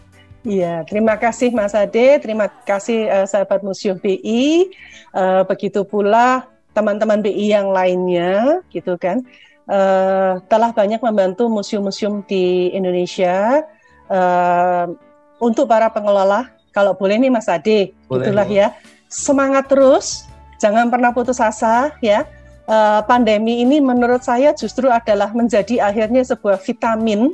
Iya, 0.43 0.83
terima 0.83 1.15
kasih 1.15 1.55
Mas 1.55 1.71
Ade, 1.71 2.19
terima 2.19 2.51
kasih 2.51 3.07
uh, 3.07 3.27
sahabat 3.31 3.63
Museum 3.63 3.95
BI. 3.95 4.75
Uh, 5.15 5.47
begitu 5.47 5.87
pula 5.87 6.51
teman-teman 6.75 7.23
BI 7.23 7.55
yang 7.55 7.71
lainnya 7.71 8.59
gitu 8.75 8.99
kan. 8.99 9.23
Uh, 9.71 10.43
telah 10.51 10.75
banyak 10.75 10.99
membantu 10.99 11.47
museum-museum 11.47 12.27
di 12.27 12.75
Indonesia. 12.75 13.63
Uh, 14.11 14.91
untuk 15.39 15.71
para 15.71 15.87
pengelola 15.95 16.51
kalau 16.75 16.99
boleh 16.99 17.23
nih 17.23 17.31
Mas 17.31 17.47
Ade 17.47 17.95
boleh, 18.11 18.27
itulah 18.27 18.49
ya. 18.51 18.75
Semangat 19.07 19.71
terus 19.71 20.27
jangan 20.59 20.91
pernah 20.91 21.15
putus 21.15 21.39
asa 21.39 21.95
ya. 22.03 22.27
Uh, 22.67 23.03
pandemi 23.07 23.63
ini 23.63 23.79
menurut 23.79 24.27
saya 24.27 24.55
justru 24.55 24.91
adalah 24.91 25.31
menjadi 25.35 25.83
akhirnya 25.87 26.23
sebuah 26.27 26.63
vitamin 26.63 27.31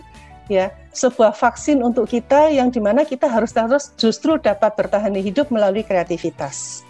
ya 0.49 0.73
sebuah 0.97 1.37
vaksin 1.37 1.85
untuk 1.85 2.09
kita 2.09 2.49
yang 2.51 2.73
di 2.73 2.81
mana 2.81 3.05
kita 3.05 3.29
harus 3.29 3.53
terus 3.53 3.93
justru 4.01 4.41
dapat 4.41 4.75
bertahan 4.75 5.15
hidup 5.15 5.53
melalui 5.53 5.85
kreativitas 5.85 6.83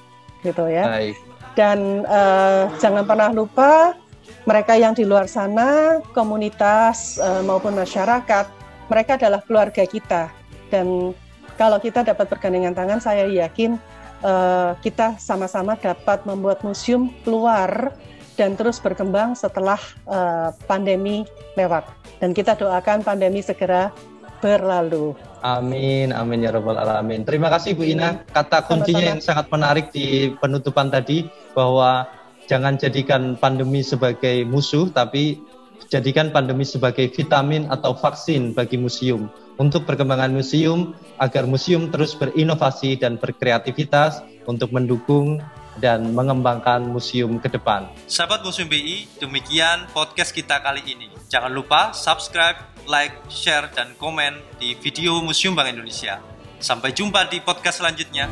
gitu 0.46 0.70
ya 0.70 0.86
Baik. 0.86 1.16
Dan 1.58 2.06
uh, 2.06 2.70
jangan 2.78 3.02
pernah 3.02 3.34
lupa 3.34 3.98
mereka 4.46 4.78
yang 4.78 4.94
di 4.94 5.02
luar 5.02 5.26
sana, 5.26 5.98
komunitas 6.16 7.18
uh, 7.18 7.42
maupun 7.42 7.74
masyarakat, 7.74 8.46
mereka 8.88 9.20
adalah 9.20 9.44
keluarga 9.44 9.84
kita. 9.84 10.32
Dan 10.72 11.12
kalau 11.60 11.76
kita 11.82 12.06
dapat 12.06 12.30
bergandengan 12.32 12.72
tangan, 12.72 13.02
saya 13.02 13.28
yakin 13.28 13.76
uh, 14.22 14.72
kita 14.80 15.20
sama-sama 15.20 15.76
dapat 15.76 16.22
membuat 16.24 16.64
museum 16.64 17.12
keluar 17.26 17.92
dan 18.38 18.54
terus 18.54 18.78
berkembang 18.78 19.34
setelah 19.34 19.82
uh, 20.06 20.54
pandemi 20.70 21.26
lewat. 21.58 21.90
Dan 22.22 22.30
kita 22.30 22.54
doakan 22.54 23.02
pandemi 23.02 23.42
segera 23.42 23.90
berlalu. 24.38 25.18
Amin, 25.42 26.14
amin 26.14 26.46
ya 26.46 26.54
robbal 26.54 26.78
alamin. 26.78 27.26
Terima 27.26 27.50
kasih 27.50 27.74
Bu 27.74 27.82
Ina. 27.82 28.22
Kata 28.30 28.62
kuncinya 28.70 29.02
Sama-sama. 29.02 29.10
yang 29.10 29.20
sangat 29.20 29.46
menarik 29.50 29.86
di 29.90 30.30
penutupan 30.38 30.94
tadi 30.94 31.26
bahwa 31.58 32.06
jangan 32.46 32.78
jadikan 32.78 33.34
pandemi 33.34 33.82
sebagai 33.82 34.46
musuh, 34.46 34.86
tapi 34.94 35.42
jadikan 35.90 36.30
pandemi 36.30 36.62
sebagai 36.62 37.10
vitamin 37.10 37.66
atau 37.66 37.98
vaksin 37.98 38.54
bagi 38.54 38.78
museum 38.78 39.26
untuk 39.58 39.84
perkembangan 39.84 40.30
museum 40.30 40.94
agar 41.18 41.44
museum 41.50 41.90
terus 41.90 42.14
berinovasi 42.14 42.94
dan 42.94 43.18
berkreativitas 43.18 44.22
untuk 44.46 44.70
mendukung 44.70 45.42
dan 45.78 46.12
mengembangkan 46.12 46.84
museum 46.84 47.38
ke 47.38 47.48
depan. 47.48 47.88
Sahabat 48.04 48.42
Museum 48.44 48.68
BI, 48.68 49.06
demikian 49.22 49.86
podcast 49.94 50.34
kita 50.34 50.60
kali 50.60 50.82
ini. 50.84 51.08
Jangan 51.30 51.50
lupa 51.54 51.94
subscribe, 51.94 52.58
like, 52.90 53.14
share, 53.30 53.70
dan 53.72 53.94
komen 53.96 54.38
di 54.58 54.74
video 54.78 55.22
Museum 55.22 55.54
Bank 55.54 55.72
Indonesia. 55.72 56.20
Sampai 56.58 56.90
jumpa 56.90 57.30
di 57.30 57.38
podcast 57.38 57.80
selanjutnya. 57.80 58.26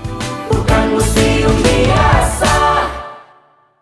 Bukan 0.51 0.85
museum 0.99 1.55
biasa 1.63 2.55